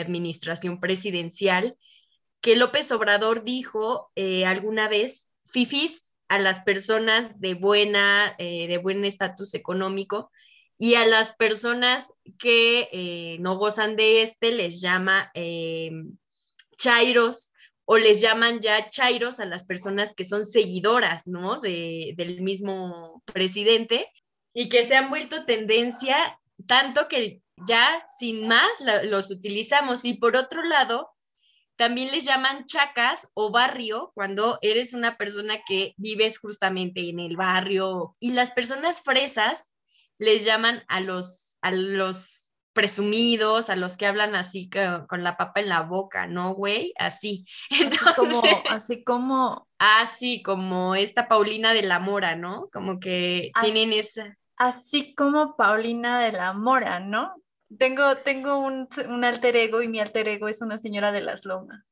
administración 0.00 0.80
presidencial, 0.80 1.76
que 2.40 2.56
López 2.56 2.90
Obrador 2.92 3.44
dijo 3.44 4.10
eh, 4.14 4.46
alguna 4.46 4.88
vez, 4.88 5.28
fifis 5.44 6.16
a 6.28 6.38
las 6.38 6.60
personas 6.60 7.38
de 7.40 7.52
buena, 7.52 8.34
eh, 8.38 8.68
de 8.68 8.78
buen 8.78 9.04
estatus 9.04 9.52
económico, 9.52 10.30
y 10.82 10.96
a 10.96 11.06
las 11.06 11.30
personas 11.36 12.12
que 12.40 12.88
eh, 12.90 13.36
no 13.38 13.56
gozan 13.56 13.94
de 13.94 14.24
este 14.24 14.50
les 14.50 14.80
llama 14.80 15.30
eh, 15.32 15.92
chairos 16.76 17.52
o 17.84 17.98
les 17.98 18.20
llaman 18.20 18.58
ya 18.58 18.88
chairos 18.88 19.38
a 19.38 19.44
las 19.44 19.64
personas 19.64 20.12
que 20.12 20.24
son 20.24 20.44
seguidoras, 20.44 21.28
¿no? 21.28 21.60
De, 21.60 22.14
del 22.16 22.42
mismo 22.42 23.22
presidente 23.32 24.10
y 24.52 24.68
que 24.68 24.82
se 24.82 24.96
han 24.96 25.08
vuelto 25.08 25.44
tendencia 25.44 26.40
tanto 26.66 27.06
que 27.06 27.42
ya 27.64 28.04
sin 28.18 28.48
más 28.48 28.68
los 29.04 29.30
utilizamos. 29.30 30.04
Y 30.04 30.14
por 30.14 30.34
otro 30.34 30.64
lado, 30.64 31.10
también 31.76 32.10
les 32.10 32.24
llaman 32.24 32.66
chacas 32.66 33.30
o 33.34 33.52
barrio 33.52 34.10
cuando 34.16 34.58
eres 34.62 34.94
una 34.94 35.16
persona 35.16 35.60
que 35.64 35.94
vives 35.96 36.40
justamente 36.40 37.08
en 37.08 37.20
el 37.20 37.36
barrio. 37.36 38.16
Y 38.18 38.32
las 38.32 38.50
personas 38.50 39.02
fresas 39.02 39.71
les 40.22 40.44
llaman 40.44 40.84
a 40.86 41.00
los, 41.00 41.56
a 41.62 41.72
los 41.72 42.52
presumidos, 42.72 43.70
a 43.70 43.76
los 43.76 43.96
que 43.96 44.06
hablan 44.06 44.36
así 44.36 44.70
con, 44.70 45.06
con 45.06 45.24
la 45.24 45.36
papa 45.36 45.60
en 45.60 45.68
la 45.68 45.80
boca, 45.80 46.26
¿no, 46.26 46.54
güey? 46.54 46.94
Así. 46.96 47.44
Entonces, 47.70 48.04
así 48.06 48.14
como, 48.14 48.42
así 48.70 49.04
como... 49.04 49.68
Así 49.78 50.42
como 50.42 50.94
esta 50.94 51.26
Paulina 51.26 51.74
de 51.74 51.82
la 51.82 51.98
Mora, 51.98 52.36
¿no? 52.36 52.68
Como 52.72 53.00
que 53.00 53.50
así, 53.54 53.72
tienen 53.72 53.98
esa... 53.98 54.38
Así 54.56 55.12
como 55.14 55.56
Paulina 55.56 56.20
de 56.20 56.32
la 56.32 56.52
Mora, 56.52 57.00
¿no? 57.00 57.34
Tengo, 57.78 58.16
tengo 58.18 58.58
un, 58.58 58.88
un 59.08 59.24
alter 59.24 59.56
ego 59.56 59.82
y 59.82 59.88
mi 59.88 59.98
alter 59.98 60.28
ego 60.28 60.46
es 60.46 60.62
una 60.62 60.78
señora 60.78 61.10
de 61.10 61.22
las 61.22 61.44
lomas. 61.44 61.82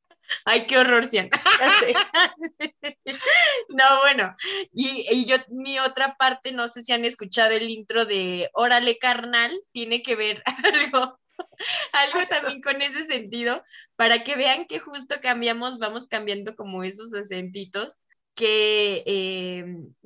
Ay, 0.44 0.66
qué 0.66 0.78
horror, 0.78 1.04
Cian. 1.04 1.28
no, 3.68 3.84
bueno, 4.02 4.34
y, 4.72 5.06
y, 5.10 5.24
yo, 5.26 5.36
mi 5.48 5.78
otra 5.78 6.16
parte, 6.16 6.52
no 6.52 6.68
sé 6.68 6.82
si 6.82 6.92
han 6.92 7.04
escuchado 7.04 7.52
el 7.52 7.70
intro 7.70 8.04
de 8.04 8.50
Órale, 8.54 8.98
carnal, 8.98 9.58
tiene 9.72 10.02
que 10.02 10.16
ver 10.16 10.42
algo, 10.92 11.18
algo 11.92 12.26
también 12.28 12.60
con 12.60 12.82
ese 12.82 13.04
sentido, 13.04 13.62
para 13.96 14.24
que 14.24 14.36
vean 14.36 14.66
que 14.66 14.78
justo 14.78 15.16
cambiamos, 15.20 15.78
vamos 15.78 16.08
cambiando 16.08 16.54
como 16.56 16.82
esos 16.84 17.12
acentitos. 17.14 17.94
Que, 18.32 19.02
eh, 19.06 19.64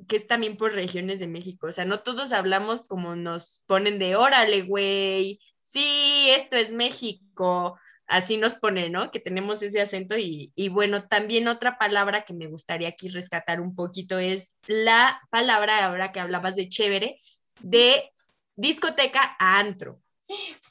que 0.09 0.17
es 0.17 0.27
también 0.27 0.57
por 0.57 0.73
regiones 0.73 1.21
de 1.21 1.29
México, 1.29 1.69
o 1.69 1.73
sea, 1.73 1.85
no 1.85 2.01
todos 2.01 2.33
hablamos 2.33 2.89
como 2.89 3.15
nos 3.15 3.63
ponen 3.67 3.99
de 3.99 4.17
órale, 4.17 4.63
güey, 4.63 5.39
sí, 5.61 6.31
esto 6.31 6.57
es 6.57 6.73
México, 6.73 7.79
así 8.07 8.37
nos 8.37 8.55
pone, 8.55 8.91
¿no? 8.91 9.11
Que 9.11 9.21
tenemos 9.21 9.63
ese 9.63 9.81
acento 9.81 10.17
y, 10.17 10.53
y, 10.55 10.69
bueno, 10.69 11.09
también 11.09 11.49
otra 11.49 11.79
palabra 11.79 12.25
que 12.25 12.35
me 12.35 12.47
gustaría 12.47 12.89
aquí 12.89 13.09
rescatar 13.09 13.61
un 13.61 13.75
poquito 13.75 14.19
es 14.19 14.53
la 14.67 15.21
palabra, 15.31 15.85
ahora 15.85 16.13
que 16.13 16.21
hablabas 16.21 16.57
de 16.57 16.69
chévere, 16.69 17.21
de 17.61 18.13
discoteca 18.57 19.37
a 19.39 19.59
antro. 19.59 20.01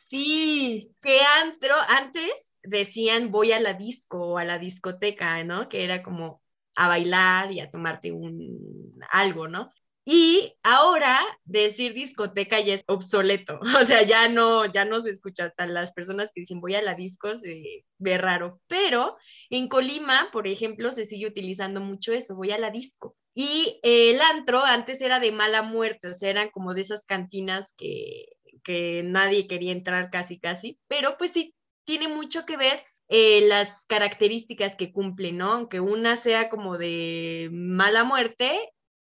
Sí. 0.09 0.91
Que 1.01 1.21
antro, 1.41 1.75
antes 1.89 2.53
decían 2.63 3.31
voy 3.31 3.51
a 3.51 3.59
la 3.59 3.73
disco 3.73 4.19
o 4.19 4.37
a 4.37 4.45
la 4.45 4.57
discoteca, 4.57 5.43
¿no? 5.43 5.69
Que 5.69 5.83
era 5.83 6.01
como 6.01 6.41
a 6.75 6.87
bailar 6.87 7.51
y 7.51 7.59
a 7.59 7.69
tomarte 7.69 8.11
un 8.11 8.99
algo, 9.11 9.47
¿no? 9.47 9.71
Y 10.05 10.53
ahora 10.63 11.19
decir 11.45 11.93
discoteca 11.93 12.59
ya 12.59 12.73
es 12.73 12.83
obsoleto, 12.87 13.59
o 13.81 13.85
sea, 13.85 14.03
ya 14.03 14.27
no, 14.27 14.65
ya 14.65 14.83
no 14.83 14.99
se 14.99 15.09
escucha 15.11 15.45
hasta 15.45 15.65
las 15.65 15.93
personas 15.93 16.31
que 16.33 16.41
dicen 16.41 16.59
voy 16.59 16.75
a 16.75 16.81
la 16.81 16.95
disco 16.95 17.35
se 17.35 17.85
ve 17.99 18.17
raro, 18.17 18.61
pero 18.67 19.17
en 19.49 19.69
Colima, 19.69 20.29
por 20.33 20.47
ejemplo, 20.47 20.91
se 20.91 21.05
sigue 21.05 21.27
utilizando 21.27 21.79
mucho 21.79 22.13
eso, 22.13 22.35
voy 22.35 22.51
a 22.51 22.57
la 22.57 22.69
disco. 22.69 23.15
Y 23.33 23.79
el 23.81 24.21
antro 24.21 24.63
antes 24.63 25.01
era 25.01 25.19
de 25.19 25.31
mala 25.31 25.61
muerte, 25.61 26.09
o 26.09 26.13
sea, 26.13 26.29
eran 26.29 26.49
como 26.51 26.73
de 26.73 26.81
esas 26.81 27.05
cantinas 27.05 27.73
que, 27.77 28.25
que 28.63 29.03
nadie 29.05 29.47
quería 29.47 29.71
entrar 29.71 30.09
casi, 30.11 30.39
casi, 30.39 30.79
pero 30.87 31.17
pues 31.17 31.31
sí, 31.31 31.55
tiene 31.85 32.07
mucho 32.07 32.45
que 32.45 32.57
ver 32.57 32.83
eh, 33.09 33.47
las 33.47 33.85
características 33.85 34.75
que 34.75 34.91
cumplen, 34.91 35.37
¿no? 35.37 35.53
Aunque 35.53 35.79
una 35.79 36.15
sea 36.15 36.49
como 36.49 36.77
de 36.77 37.49
mala 37.51 38.03
muerte, 38.03 38.59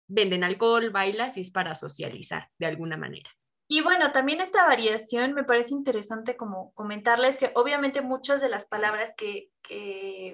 venden 0.06 0.44
alcohol, 0.44 0.90
bailas 0.90 1.36
y 1.36 1.40
es 1.40 1.50
para 1.50 1.74
socializar 1.74 2.50
de 2.58 2.66
alguna 2.66 2.96
manera. 2.96 3.30
Y 3.66 3.80
bueno, 3.80 4.12
también 4.12 4.42
esta 4.42 4.66
variación 4.66 5.32
me 5.32 5.42
parece 5.42 5.72
interesante 5.72 6.36
como 6.36 6.72
comentarles 6.74 7.38
que 7.38 7.50
obviamente 7.54 8.02
muchas 8.02 8.42
de 8.42 8.50
las 8.50 8.66
palabras 8.66 9.14
que, 9.16 9.50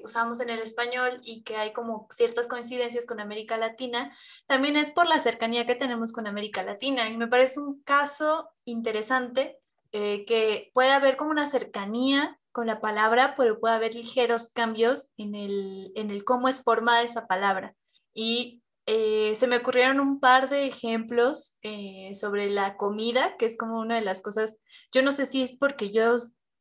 usamos 0.02 0.40
en 0.40 0.50
el 0.50 0.58
español 0.58 1.20
y 1.22 1.42
que 1.44 1.56
hay 1.56 1.72
como 1.72 2.08
ciertas 2.10 2.48
coincidencias 2.48 3.06
con 3.06 3.20
América 3.20 3.56
Latina, 3.56 4.14
también 4.46 4.76
es 4.76 4.90
por 4.90 5.06
la 5.06 5.20
cercanía 5.20 5.66
que 5.66 5.76
tenemos 5.76 6.12
con 6.12 6.26
América 6.26 6.64
Latina. 6.64 7.08
Y 7.08 7.16
me 7.16 7.28
parece 7.28 7.60
un 7.60 7.80
caso 7.82 8.50
interesante 8.64 9.58
eh, 9.92 10.24
que 10.26 10.70
puede 10.74 10.90
haber 10.90 11.16
como 11.16 11.30
una 11.30 11.46
cercanía 11.46 12.40
con 12.50 12.66
la 12.66 12.80
palabra, 12.80 13.34
pero 13.36 13.60
puede 13.60 13.74
haber 13.76 13.94
ligeros 13.94 14.48
cambios 14.48 15.10
en 15.16 15.36
el, 15.36 15.92
en 15.94 16.10
el 16.10 16.24
cómo 16.24 16.48
es 16.48 16.64
formada 16.64 17.02
esa 17.02 17.28
palabra. 17.28 17.76
Y 18.12 18.62
eh, 18.92 19.36
se 19.36 19.46
me 19.46 19.58
ocurrieron 19.58 20.00
un 20.00 20.18
par 20.18 20.50
de 20.50 20.66
ejemplos 20.66 21.60
eh, 21.62 22.10
sobre 22.16 22.50
la 22.50 22.76
comida, 22.76 23.36
que 23.36 23.46
es 23.46 23.56
como 23.56 23.78
una 23.78 23.94
de 23.94 24.00
las 24.00 24.20
cosas, 24.20 24.60
yo 24.92 25.00
no 25.02 25.12
sé 25.12 25.26
si 25.26 25.42
es 25.42 25.56
porque 25.56 25.92
yo, 25.92 26.16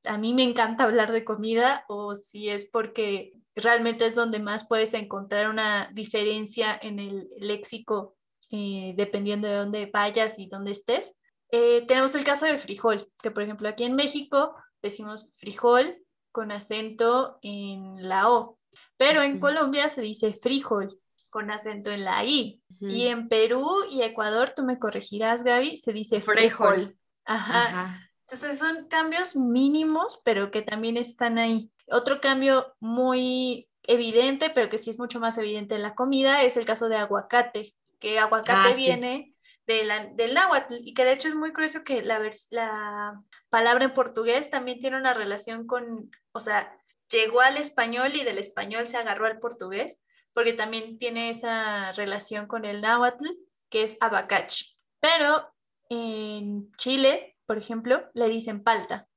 a 0.06 0.18
mí 0.20 0.36
me 0.36 0.44
encanta 0.44 0.84
hablar 0.84 1.12
de 1.12 1.26
comida 1.26 1.86
o 1.88 2.14
si 2.14 2.50
es 2.50 2.70
porque 2.70 3.34
realmente 3.56 4.06
es 4.06 4.14
donde 4.14 4.38
más 4.38 4.68
puedes 4.68 4.94
encontrar 4.94 5.50
una 5.50 5.90
diferencia 5.96 6.80
en 6.80 7.00
el 7.00 7.28
léxico 7.40 8.16
eh, 8.52 8.94
dependiendo 8.96 9.48
de 9.48 9.56
dónde 9.56 9.90
vayas 9.92 10.38
y 10.38 10.48
dónde 10.48 10.74
estés. 10.74 11.16
tenemos 11.50 12.14
el 12.14 12.26
caso 12.26 12.46
de 12.46 12.60
frijol, 12.60 13.12
que 13.24 13.32
por 13.32 13.42
ejemplo 13.42 13.68
aquí 13.68 13.86
en 13.86 13.96
México 13.96 14.54
decimos 14.84 15.32
frijol 15.40 15.98
con 16.32 16.52
acento 16.52 17.40
en 17.42 18.08
la 18.08 18.30
O, 18.30 18.60
pero 18.98 19.24
en 19.24 19.40
Colombia 19.40 19.90
se 19.90 20.02
dice 20.02 20.36
frijol 20.36 20.96
con 21.30 21.52
acento 21.52 21.92
en 21.92 22.06
la 22.06 22.24
I. 22.24 22.62
Y 22.82 23.08
en 23.08 23.28
Perú 23.28 23.84
y 23.90 24.04
Ecuador, 24.04 24.54
tú 24.56 24.64
me 24.64 24.80
corregirás, 24.80 25.44
Gaby, 25.44 25.78
se 25.78 25.92
dice 25.92 26.22
frijol. 26.22 26.98
Ajá. 27.26 28.10
Entonces 28.22 28.60
son 28.60 28.88
cambios 28.88 29.36
mínimos, 29.36 30.22
pero 30.24 30.52
que 30.52 30.62
también 30.62 30.98
están 30.98 31.38
ahí. 31.38 31.72
Otro 31.88 32.22
cambio 32.22 32.76
muy 32.80 33.68
evidente, 33.84 34.50
pero 34.50 34.70
que 34.70 34.78
sí 34.78 34.92
es 34.92 35.00
mucho 35.00 35.20
más 35.20 35.38
evidente 35.38 35.76
en 35.76 35.82
la 35.82 35.96
comida, 35.96 36.44
es 36.44 36.56
el 36.58 36.66
caso 36.66 36.90
de 36.90 36.98
aguacate, 36.98 37.74
que 38.00 38.20
aguacate 38.20 38.70
ah, 38.70 38.76
viene 38.76 39.34
de 39.66 39.84
la, 39.84 40.06
del 40.06 40.34
náhuatl 40.34 40.76
y 40.80 40.94
que 40.94 41.06
de 41.06 41.14
hecho 41.14 41.28
es 41.28 41.36
muy 41.36 41.54
curioso 41.54 41.84
que 41.84 42.02
la, 42.02 42.20
la 42.52 43.22
palabra 43.50 43.86
en 43.86 43.94
portugués 43.94 44.50
también 44.50 44.80
tiene 44.80 44.98
una 44.98 45.14
relación 45.14 45.66
con, 45.68 46.12
o 46.32 46.40
sea, 46.40 46.76
llegó 47.12 47.42
al 47.42 47.58
español 47.58 48.12
y 48.16 48.24
del 48.24 48.38
español 48.38 48.88
se 48.88 48.98
agarró 48.98 49.26
al 49.26 49.40
portugués, 49.40 50.00
porque 50.34 50.54
también 50.54 50.98
tiene 50.98 51.30
esa 51.30 51.92
relación 51.94 52.48
con 52.48 52.66
el 52.66 52.82
náhuatl, 52.82 53.28
que 53.70 53.84
es 53.84 53.98
abacachi. 54.00 54.66
Pero 55.00 55.52
en 55.90 56.72
Chile, 56.78 57.38
por 57.46 57.58
ejemplo, 57.58 58.10
le 58.14 58.30
dicen 58.30 58.64
palta. 58.64 59.08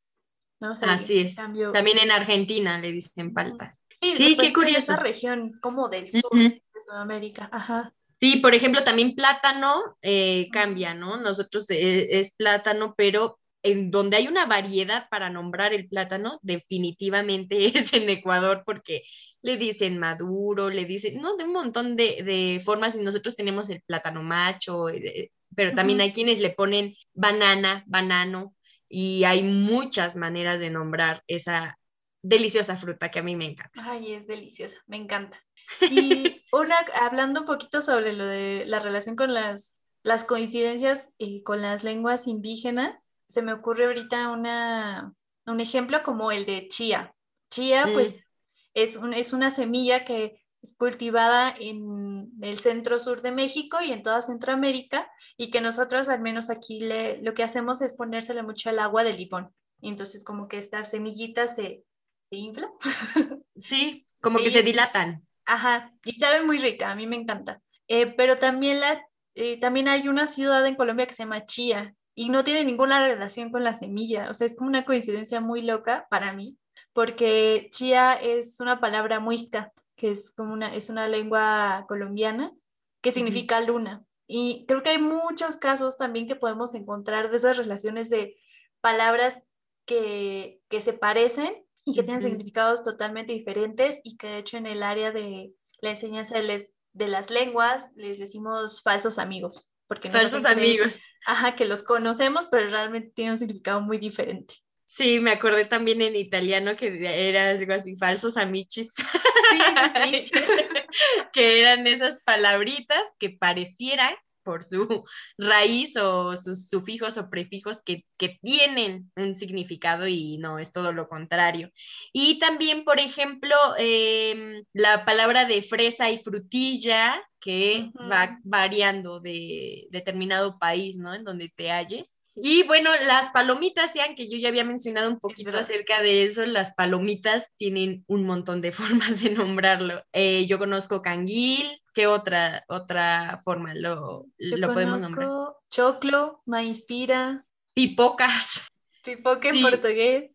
¿no? 0.61 0.72
Así 0.83 1.20
es. 1.20 1.35
También 1.35 1.98
en 1.98 2.11
Argentina 2.11 2.79
le 2.79 2.92
dicen 2.92 3.35
palta. 3.35 3.77
Sí, 3.94 4.37
qué 4.38 4.53
curioso. 4.53 4.92
Esa 4.92 4.96
región 4.96 5.59
como 5.61 5.88
del 5.88 6.11
sur 6.11 6.31
de 6.33 6.62
Sudamérica. 6.85 7.48
Ajá. 7.53 7.92
Sí, 8.20 8.37
por 8.37 8.55
ejemplo, 8.55 8.83
también 8.83 9.14
plátano 9.14 9.96
eh, 10.01 10.48
cambia, 10.53 10.94
¿no? 10.94 11.16
Nosotros 11.16 11.68
eh, 11.70 12.20
es 12.20 12.35
plátano, 12.37 12.94
pero 12.96 13.40
en 13.62 13.90
donde 13.90 14.16
hay 14.16 14.29
una 14.29 14.46
variedad 14.46 15.09
para 15.09 15.31
nombrar 15.31 15.72
el 15.72 15.88
plátano, 15.88 16.40
definitivamente 16.42 17.66
es 17.79 17.92
en 17.92 18.09
Ecuador, 18.09 18.62
porque 18.64 19.05
le 19.40 19.57
dicen 19.57 19.98
maduro, 19.98 20.70
le 20.70 20.85
dicen, 20.85 21.20
no, 21.20 21.37
de 21.37 21.44
un 21.44 21.53
montón 21.53 21.96
de, 21.96 22.61
formas, 22.64 22.96
y 22.96 23.01
nosotros 23.01 23.37
tenemos 23.37 23.70
el 23.70 23.83
plátano 23.83 24.22
macho, 24.22 24.88
eh, 24.88 25.33
pero 25.55 25.75
también 25.75 26.01
hay 26.01 26.12
quienes 26.12 26.40
le 26.40 26.51
ponen 26.51 26.94
banana, 27.12 27.85
banano, 27.87 28.55
y 28.88 29.25
hay 29.25 29.42
muchas 29.42 30.16
maneras 30.16 30.61
de 30.61 30.70
nombrar 30.70 31.22
esa 31.27 31.79
deliciosa 32.22 32.77
fruta 32.77 33.11
que 33.11 33.18
a 33.18 33.22
mí 33.22 33.37
me 33.37 33.46
encanta. 33.46 33.83
Ay, 33.85 34.12
es 34.12 34.27
deliciosa, 34.27 34.77
me 34.87 34.96
encanta. 34.96 35.42
Y 35.90 36.44
una, 36.53 36.77
hablando 37.01 37.40
un 37.40 37.46
poquito 37.46 37.81
sobre 37.81 38.12
lo 38.12 38.27
de 38.27 38.64
la 38.66 38.79
relación 38.81 39.16
con 39.16 39.35
las, 39.35 39.79
las 40.03 40.25
coincidencias 40.25 41.11
eh, 41.18 41.42
con 41.42 41.62
las 41.62 41.85
lenguas 41.85 42.27
indígenas, 42.27 42.94
se 43.33 43.40
me 43.40 43.55
ocurre 43.55 43.87
ahorita 43.87 44.29
una, 44.31 45.14
un 45.47 45.61
ejemplo 45.61 46.03
como 46.03 46.31
el 46.33 46.45
de 46.45 46.68
chía. 46.68 47.14
Chía, 47.51 47.87
mm. 47.87 47.92
pues, 47.95 48.27
es, 48.75 48.99
es 49.14 49.33
una 49.33 49.51
semilla 49.51 50.05
que 50.05 50.42
es 50.61 50.77
cultivada 50.77 51.55
en 51.59 52.31
el 52.42 52.61
centro 52.61 52.99
sur 52.99 53.23
de 53.23 53.33
México 53.33 53.79
y 53.81 53.90
en 53.90 54.03
toda 54.03 54.21
Centroamérica 54.21 55.11
y 55.38 55.51
que 55.51 55.62
nosotros 55.62 56.11
al 56.11 56.21
menos 56.21 56.51
aquí 56.51 56.81
le, 56.81 57.23
lo 57.23 57.33
que 57.33 57.42
hacemos 57.42 57.81
es 57.81 57.95
ponérsele 57.95 58.42
mucho 58.42 58.68
al 58.68 58.79
agua 58.79 59.03
de 59.03 59.14
limón. 59.14 59.51
Y 59.81 59.88
entonces 59.88 60.23
como 60.25 60.47
que 60.47 60.59
esta 60.59 60.85
semillita 60.85 61.49
se, 61.49 61.85
se 62.25 62.37
infla. 62.37 62.71
Sí, 63.64 64.09
como 64.21 64.40
que 64.40 64.51
se 64.51 64.64
dilatan. 64.64 65.25
Ajá, 65.45 65.92
y 66.05 66.14
sabe 66.14 66.42
muy 66.42 66.59
rica, 66.59 66.90
a 66.90 66.97
mí 66.97 67.07
me 67.07 67.14
encanta. 67.14 67.62
Eh, 67.87 68.09
pero 68.09 68.38
también, 68.38 68.81
la, 68.81 69.01
eh, 69.37 69.61
también 69.61 69.87
hay 69.87 70.09
una 70.09 70.27
ciudad 70.27 70.66
en 70.66 70.75
Colombia 70.75 71.07
que 71.07 71.12
se 71.12 71.23
llama 71.23 71.47
Chía 71.47 71.95
y 72.14 72.29
no 72.29 72.44
tiene 72.44 72.64
ninguna 72.64 73.07
relación 73.07 73.51
con 73.51 73.64
la 73.64 73.75
semilla. 73.75 74.31
O 74.31 74.35
sea, 74.35 74.46
es 74.46 74.57
como 74.57 74.68
una 74.68 74.85
coincidencia 74.85 75.40
muy 75.40 75.62
loca 75.62 76.07
para 76.11 76.33
mí, 76.33 76.59
porque 76.92 77.68
chía 77.72 78.14
es 78.14 78.61
una 78.61 78.81
palabra 78.81 79.20
muisca, 79.20 79.72
que 79.96 80.11
es 80.11 80.31
como 80.31 80.53
una, 80.53 80.75
es 80.75 80.90
una 80.90 81.09
lengua 81.09 81.87
colombiana 81.88 82.53
que 83.01 83.12
significa 83.12 83.61
luna. 83.61 84.05
Y 84.27 84.64
creo 84.66 84.83
que 84.83 84.90
hay 84.90 84.98
muchos 84.98 85.57
casos 85.57 85.96
también 85.96 86.27
que 86.27 86.37
podemos 86.37 86.75
encontrar 86.75 87.31
de 87.31 87.37
esas 87.37 87.57
relaciones 87.57 88.09
de 88.09 88.37
palabras 88.81 89.42
que, 89.85 90.61
que 90.68 90.81
se 90.81 90.92
parecen 90.92 91.64
y 91.85 91.94
que 91.94 92.03
tienen 92.03 92.22
significados 92.22 92.85
totalmente 92.85 93.33
diferentes 93.33 94.01
y 94.05 94.16
que 94.16 94.29
de 94.29 94.38
hecho 94.38 94.57
en 94.57 94.66
el 94.66 94.83
área 94.83 95.11
de 95.11 95.55
la 95.81 95.90
enseñanza 95.90 96.38
de, 96.38 96.64
de 96.92 97.09
las 97.09 97.31
lenguas 97.31 97.90
les 97.96 98.18
decimos 98.18 98.83
falsos 98.83 99.18
amigos. 99.18 99.72
Porque 99.92 100.11
Falsos 100.11 100.46
amigos. 100.46 101.02
Ajá, 101.26 101.55
que 101.55 101.66
los 101.66 101.83
conocemos, 101.83 102.46
pero 102.50 102.66
realmente 102.70 103.12
tienen 103.14 103.33
un 103.33 103.38
significado 103.38 103.83
muy 103.83 103.98
diferente. 103.98 104.55
Sí, 104.87 105.20
me 105.20 105.33
acordé 105.33 105.66
también 105.66 106.00
en 106.00 106.16
italiano 106.16 106.76
que 106.76 107.28
era 107.28 107.50
algo 107.50 107.74
así, 107.74 107.94
falsos 107.96 108.38
amichis. 108.38 108.94
Sí, 108.94 110.31
que 111.35 111.61
eran 111.61 111.87
esas 111.87 112.22
palabritas 112.22 113.02
que 113.18 113.28
parecieran 113.28 114.14
por 114.42 114.62
su 114.62 115.05
raíz 115.38 115.96
o 115.96 116.37
sus 116.37 116.68
sufijos 116.68 117.18
o 117.18 117.31
prefijos 117.31 117.81
que, 117.85 118.05
tienen 118.40 119.11
un 119.16 119.35
significado 119.35 120.07
y 120.07 120.38
no, 120.38 120.61
es 120.61 120.72
todo 120.72 120.92
lo 120.92 121.09
contrario. 121.09 121.70
Y 122.12 122.38
también, 122.38 122.85
por 122.85 123.00
ejemplo, 123.00 123.57
em, 123.78 124.64
la 124.72 125.05
palabra 125.05 125.44
de 125.44 125.61
fresa 125.61 126.09
y 126.11 126.18
frutilla, 126.18 127.14
que 127.40 127.90
va 128.11 128.38
variando 128.44 129.18
de 129.18 129.88
determinado 129.90 130.59
país, 130.59 130.96
¿no? 130.96 131.12
En 131.14 131.24
donde 131.24 131.48
te 131.48 131.72
halles. 131.72 132.22
Y 132.35 132.62
bueno, 132.62 132.90
las 133.07 133.29
palomitas, 133.29 133.92
sean 133.92 134.14
que 134.14 134.29
yo 134.29 134.38
ya 134.38 134.49
había 134.49 134.64
mencionado 134.64 135.11
un 135.11 135.21
poquito 135.21 135.59
acerca 135.59 136.01
de 136.01 136.25
eso, 136.25 136.47
las 136.47 136.73
palomitas 136.75 137.51
tienen 137.57 138.05
un 138.07 138.25
montón 138.25 138.61
de 138.62 138.73
formas 139.12 139.23
de 139.23 139.31
nombrarlo. 139.31 140.03
Eh, 140.12 140.47
yo 140.47 140.59
conozco 140.59 141.03
canguil, 141.03 141.81
¿qué 141.92 142.07
otra, 142.07 142.64
otra 142.68 143.38
forma 143.45 143.75
lo, 143.75 144.27
lo 144.38 144.73
podemos 144.73 145.03
nombrar? 145.03 145.29
Choclo, 145.71 146.42
maíz 146.47 146.85
pira. 146.85 147.42
Pipocas. 147.75 148.68
Pipoca 149.05 149.49
en 149.49 149.62
portugués. 149.62 150.31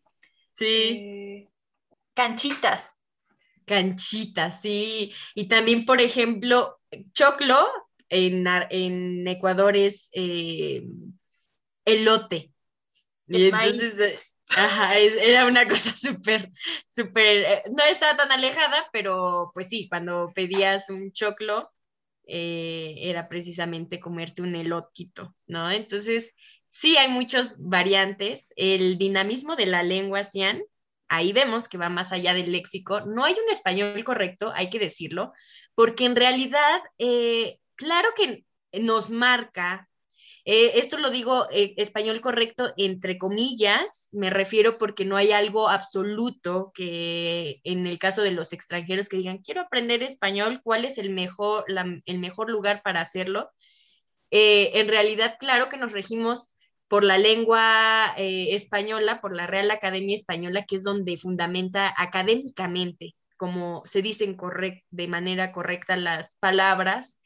Sí. 0.54 0.66
Eh, 0.66 1.48
canchitas. 2.14 2.92
Canchitas, 3.64 4.60
sí. 4.60 5.12
Y 5.34 5.48
también, 5.48 5.84
por 5.84 6.00
ejemplo, 6.00 6.78
choclo 7.12 7.68
en, 8.08 8.46
en 8.70 9.26
Ecuador 9.26 9.76
es... 9.76 10.10
Eh, 10.12 10.84
elote. 11.92 12.52
entonces, 13.32 13.94
Ajá, 14.54 14.98
es- 14.98 15.14
era 15.16 15.46
una 15.46 15.66
cosa 15.68 15.96
súper, 15.96 16.50
súper, 16.88 17.38
eh, 17.44 17.62
no 17.76 17.84
estaba 17.84 18.16
tan 18.16 18.32
alejada, 18.32 18.88
pero 18.92 19.50
pues 19.54 19.68
sí, 19.68 19.88
cuando 19.88 20.32
pedías 20.34 20.90
un 20.90 21.12
choclo, 21.12 21.70
eh, 22.26 22.94
era 22.98 23.28
precisamente 23.28 24.00
comerte 24.00 24.42
un 24.42 24.54
elotito, 24.54 25.34
¿no? 25.46 25.70
Entonces, 25.70 26.34
sí 26.70 26.96
hay 26.96 27.08
muchas 27.08 27.56
variantes. 27.60 28.52
El 28.56 28.98
dinamismo 28.98 29.56
de 29.56 29.66
la 29.66 29.82
lengua 29.82 30.24
cian, 30.24 30.62
ahí 31.08 31.32
vemos 31.32 31.68
que 31.68 31.78
va 31.78 31.88
más 31.88 32.12
allá 32.12 32.34
del 32.34 32.52
léxico. 32.52 33.00
No 33.02 33.24
hay 33.24 33.34
un 33.34 33.50
español 33.50 34.02
correcto, 34.04 34.52
hay 34.54 34.70
que 34.70 34.78
decirlo, 34.78 35.32
porque 35.74 36.04
en 36.04 36.16
realidad, 36.16 36.80
eh, 36.98 37.58
claro 37.76 38.08
que 38.16 38.44
nos 38.80 39.10
marca 39.10 39.87
eh, 40.50 40.78
esto 40.78 40.96
lo 40.96 41.10
digo 41.10 41.46
eh, 41.50 41.74
español 41.76 42.22
correcto 42.22 42.72
entre 42.78 43.18
comillas, 43.18 44.08
me 44.12 44.30
refiero 44.30 44.78
porque 44.78 45.04
no 45.04 45.18
hay 45.18 45.30
algo 45.30 45.68
absoluto 45.68 46.72
que 46.74 47.60
en 47.64 47.86
el 47.86 47.98
caso 47.98 48.22
de 48.22 48.30
los 48.32 48.54
extranjeros 48.54 49.10
que 49.10 49.18
digan, 49.18 49.42
quiero 49.42 49.60
aprender 49.60 50.02
español, 50.02 50.62
¿cuál 50.64 50.86
es 50.86 50.96
el 50.96 51.10
mejor, 51.10 51.66
el 52.06 52.18
mejor 52.18 52.50
lugar 52.50 52.80
para 52.82 53.02
hacerlo? 53.02 53.50
Eh, 54.30 54.70
en 54.80 54.88
realidad, 54.88 55.36
claro 55.38 55.68
que 55.68 55.76
nos 55.76 55.92
regimos 55.92 56.56
por 56.88 57.04
la 57.04 57.18
lengua 57.18 58.14
eh, 58.16 58.54
española, 58.54 59.20
por 59.20 59.36
la 59.36 59.46
Real 59.46 59.70
Academia 59.70 60.16
Española, 60.16 60.64
que 60.66 60.76
es 60.76 60.82
donde 60.82 61.18
fundamenta 61.18 61.92
académicamente, 61.94 63.16
como 63.36 63.82
se 63.84 64.00
dicen 64.00 64.34
correct, 64.34 64.86
de 64.88 65.08
manera 65.08 65.52
correcta 65.52 65.98
las 65.98 66.36
palabras, 66.36 67.20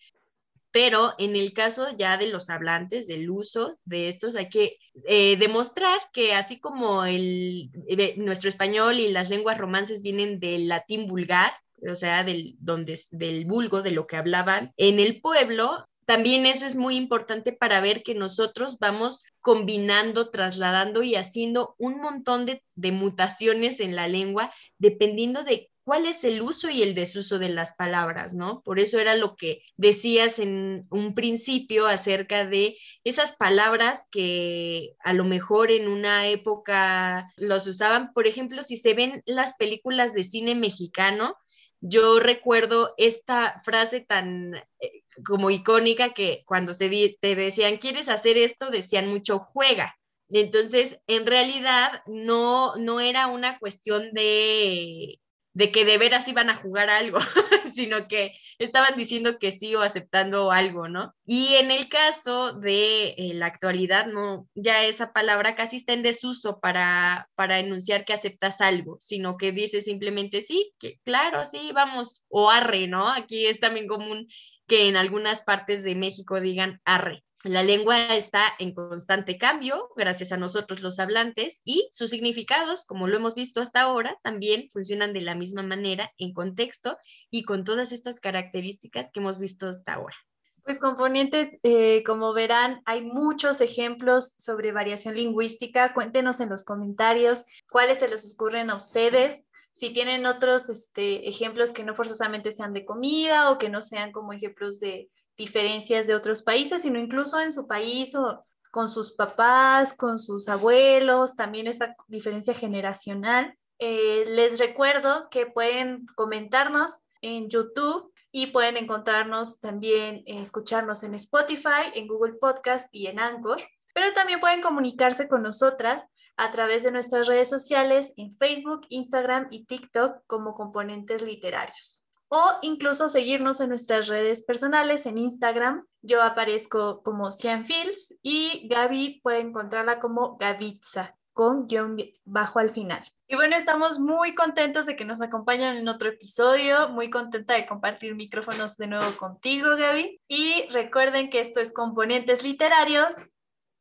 pero 0.72 1.14
en 1.18 1.36
el 1.36 1.52
caso 1.52 1.94
ya 1.96 2.16
de 2.16 2.28
los 2.28 2.50
hablantes, 2.50 3.06
del 3.06 3.30
uso 3.30 3.78
de 3.84 4.08
estos, 4.08 4.34
hay 4.34 4.48
que 4.48 4.78
eh, 5.06 5.36
demostrar 5.36 6.00
que 6.12 6.34
así 6.34 6.58
como 6.58 7.04
el, 7.04 7.70
eh, 7.88 8.14
nuestro 8.16 8.48
español 8.48 8.98
y 8.98 9.12
las 9.12 9.28
lenguas 9.28 9.58
romances 9.58 10.02
vienen 10.02 10.40
del 10.40 10.68
latín 10.68 11.06
vulgar, 11.06 11.52
o 11.88 11.94
sea, 11.94 12.24
del, 12.24 12.56
donde, 12.58 12.98
del 13.10 13.44
vulgo, 13.44 13.82
de 13.82 13.90
lo 13.90 14.06
que 14.06 14.16
hablaban 14.16 14.72
en 14.76 14.98
el 14.98 15.20
pueblo, 15.20 15.86
también 16.04 16.46
eso 16.46 16.66
es 16.66 16.74
muy 16.74 16.96
importante 16.96 17.52
para 17.52 17.80
ver 17.80 18.02
que 18.02 18.14
nosotros 18.14 18.78
vamos 18.78 19.22
combinando, 19.40 20.30
trasladando 20.30 21.02
y 21.02 21.14
haciendo 21.16 21.74
un 21.78 22.00
montón 22.00 22.46
de, 22.46 22.62
de 22.74 22.92
mutaciones 22.92 23.78
en 23.80 23.94
la 23.94 24.08
lengua 24.08 24.52
dependiendo 24.78 25.44
de 25.44 25.70
cuál 25.84 26.06
es 26.06 26.24
el 26.24 26.42
uso 26.42 26.70
y 26.70 26.82
el 26.82 26.94
desuso 26.94 27.38
de 27.38 27.48
las 27.48 27.74
palabras, 27.74 28.34
¿no? 28.34 28.62
Por 28.62 28.78
eso 28.78 28.98
era 28.98 29.16
lo 29.16 29.36
que 29.36 29.62
decías 29.76 30.38
en 30.38 30.86
un 30.90 31.14
principio 31.14 31.86
acerca 31.86 32.46
de 32.46 32.76
esas 33.04 33.32
palabras 33.32 34.06
que 34.10 34.94
a 35.00 35.12
lo 35.12 35.24
mejor 35.24 35.70
en 35.70 35.88
una 35.88 36.28
época 36.28 37.28
los 37.36 37.66
usaban. 37.66 38.12
Por 38.12 38.26
ejemplo, 38.26 38.62
si 38.62 38.76
se 38.76 38.94
ven 38.94 39.22
las 39.26 39.54
películas 39.54 40.14
de 40.14 40.24
cine 40.24 40.54
mexicano, 40.54 41.36
yo 41.80 42.20
recuerdo 42.20 42.94
esta 42.96 43.60
frase 43.64 44.00
tan 44.00 44.54
eh, 44.78 45.02
como 45.26 45.50
icónica 45.50 46.14
que 46.14 46.44
cuando 46.46 46.76
te, 46.76 47.16
te 47.20 47.34
decían, 47.34 47.78
¿quieres 47.78 48.08
hacer 48.08 48.38
esto? 48.38 48.70
Decían 48.70 49.08
mucho, 49.08 49.40
juega. 49.40 49.96
Entonces, 50.28 50.98
en 51.08 51.26
realidad, 51.26 52.02
no, 52.06 52.74
no 52.76 53.00
era 53.00 53.26
una 53.26 53.58
cuestión 53.58 54.12
de, 54.12 55.20
de 55.54 55.70
que 55.70 55.84
de 55.84 55.98
veras 55.98 56.28
iban 56.28 56.50
a 56.50 56.56
jugar 56.56 56.90
algo, 56.90 57.18
sino 57.74 58.08
que 58.08 58.34
estaban 58.58 58.96
diciendo 58.96 59.38
que 59.38 59.50
sí 59.50 59.74
o 59.74 59.82
aceptando 59.82 60.50
algo, 60.50 60.88
¿no? 60.88 61.14
Y 61.26 61.54
en 61.54 61.70
el 61.70 61.88
caso 61.88 62.52
de 62.52 63.14
eh, 63.18 63.34
la 63.34 63.46
actualidad, 63.46 64.06
no, 64.06 64.48
ya 64.54 64.84
esa 64.84 65.12
palabra 65.12 65.54
casi 65.54 65.76
está 65.76 65.92
en 65.92 66.02
desuso 66.02 66.60
para, 66.60 67.28
para 67.34 67.58
enunciar 67.58 68.04
que 68.04 68.12
aceptas 68.12 68.60
algo, 68.60 68.96
sino 69.00 69.36
que 69.36 69.52
dices 69.52 69.84
simplemente 69.84 70.40
sí, 70.40 70.72
que 70.78 70.98
claro, 71.04 71.44
sí, 71.44 71.70
vamos, 71.74 72.22
o 72.28 72.50
arre, 72.50 72.86
¿no? 72.86 73.08
Aquí 73.08 73.46
es 73.46 73.60
también 73.60 73.86
común 73.86 74.28
que 74.66 74.88
en 74.88 74.96
algunas 74.96 75.42
partes 75.42 75.82
de 75.84 75.94
México 75.94 76.40
digan 76.40 76.80
arre. 76.84 77.24
La 77.44 77.64
lengua 77.64 78.14
está 78.14 78.44
en 78.60 78.72
constante 78.72 79.36
cambio, 79.36 79.88
gracias 79.96 80.30
a 80.30 80.36
nosotros 80.36 80.80
los 80.80 81.00
hablantes, 81.00 81.60
y 81.64 81.88
sus 81.90 82.10
significados, 82.10 82.86
como 82.86 83.08
lo 83.08 83.16
hemos 83.16 83.34
visto 83.34 83.60
hasta 83.60 83.80
ahora, 83.80 84.16
también 84.22 84.68
funcionan 84.70 85.12
de 85.12 85.22
la 85.22 85.34
misma 85.34 85.64
manera 85.64 86.12
en 86.18 86.34
contexto 86.34 86.98
y 87.30 87.42
con 87.42 87.64
todas 87.64 87.90
estas 87.90 88.20
características 88.20 89.10
que 89.12 89.18
hemos 89.18 89.40
visto 89.40 89.66
hasta 89.66 89.94
ahora. 89.94 90.14
Pues 90.62 90.78
componentes, 90.78 91.48
eh, 91.64 92.04
como 92.04 92.32
verán, 92.32 92.80
hay 92.84 93.02
muchos 93.02 93.60
ejemplos 93.60 94.34
sobre 94.38 94.70
variación 94.70 95.16
lingüística. 95.16 95.92
Cuéntenos 95.94 96.38
en 96.38 96.50
los 96.50 96.62
comentarios 96.62 97.42
cuáles 97.72 97.98
se 97.98 98.06
les 98.06 98.32
ocurren 98.32 98.70
a 98.70 98.76
ustedes. 98.76 99.44
Si 99.72 99.90
tienen 99.90 100.26
otros 100.26 100.68
este, 100.68 101.28
ejemplos 101.28 101.72
que 101.72 101.82
no 101.82 101.96
forzosamente 101.96 102.52
sean 102.52 102.72
de 102.72 102.84
comida 102.84 103.50
o 103.50 103.58
que 103.58 103.70
no 103.70 103.82
sean 103.82 104.12
como 104.12 104.32
ejemplos 104.32 104.78
de 104.78 105.10
diferencias 105.36 106.06
de 106.06 106.14
otros 106.14 106.42
países, 106.42 106.82
sino 106.82 106.98
incluso 106.98 107.40
en 107.40 107.52
su 107.52 107.66
país 107.66 108.14
o 108.14 108.44
con 108.70 108.88
sus 108.88 109.12
papás, 109.12 109.92
con 109.92 110.18
sus 110.18 110.48
abuelos, 110.48 111.36
también 111.36 111.66
esa 111.66 111.94
diferencia 112.08 112.54
generacional. 112.54 113.56
Eh, 113.78 114.24
les 114.28 114.58
recuerdo 114.58 115.28
que 115.30 115.46
pueden 115.46 116.06
comentarnos 116.14 117.04
en 117.20 117.48
YouTube 117.48 118.12
y 118.30 118.46
pueden 118.46 118.78
encontrarnos 118.78 119.60
también, 119.60 120.22
eh, 120.26 120.40
escucharnos 120.40 121.02
en 121.02 121.14
Spotify, 121.14 121.92
en 121.94 122.08
Google 122.08 122.34
Podcast 122.34 122.88
y 122.92 123.08
en 123.08 123.20
Anchor, 123.20 123.60
pero 123.94 124.12
también 124.14 124.40
pueden 124.40 124.62
comunicarse 124.62 125.28
con 125.28 125.42
nosotras 125.42 126.06
a 126.36 126.50
través 126.50 126.82
de 126.82 126.92
nuestras 126.92 127.26
redes 127.26 127.50
sociales 127.50 128.12
en 128.16 128.36
Facebook, 128.38 128.86
Instagram 128.88 129.48
y 129.50 129.66
TikTok 129.66 130.22
como 130.26 130.54
componentes 130.54 131.20
literarios 131.20 132.01
o 132.34 132.58
incluso 132.62 133.10
seguirnos 133.10 133.60
en 133.60 133.68
nuestras 133.68 134.08
redes 134.08 134.42
personales 134.42 135.04
en 135.04 135.18
Instagram. 135.18 135.84
Yo 136.00 136.22
aparezco 136.22 137.02
como 137.02 137.30
Cianfils 137.30 138.14
y 138.22 138.66
Gaby 138.68 139.20
puede 139.22 139.40
encontrarla 139.40 140.00
como 140.00 140.38
Gavitza 140.38 141.14
con 141.34 141.66
guion 141.66 141.98
bajo 142.24 142.58
al 142.58 142.70
final. 142.70 143.02
Y 143.28 143.34
bueno, 143.34 143.54
estamos 143.54 143.98
muy 143.98 144.34
contentos 144.34 144.86
de 144.86 144.96
que 144.96 145.04
nos 145.04 145.20
acompañen 145.20 145.76
en 145.76 145.88
otro 145.88 146.08
episodio, 146.08 146.88
muy 146.88 147.10
contenta 147.10 147.52
de 147.52 147.66
compartir 147.66 148.14
micrófonos 148.14 148.78
de 148.78 148.86
nuevo 148.86 149.14
contigo, 149.18 149.76
Gaby. 149.76 150.18
Y 150.26 150.66
recuerden 150.70 151.28
que 151.28 151.40
esto 151.40 151.60
es 151.60 151.70
Componentes 151.70 152.42
Literarios 152.42 153.14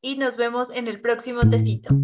y 0.02 0.18
nos 0.18 0.36
vemos 0.36 0.72
en 0.72 0.90
el 0.90 1.00
próximo 1.00 1.50
tecito. 1.50 1.96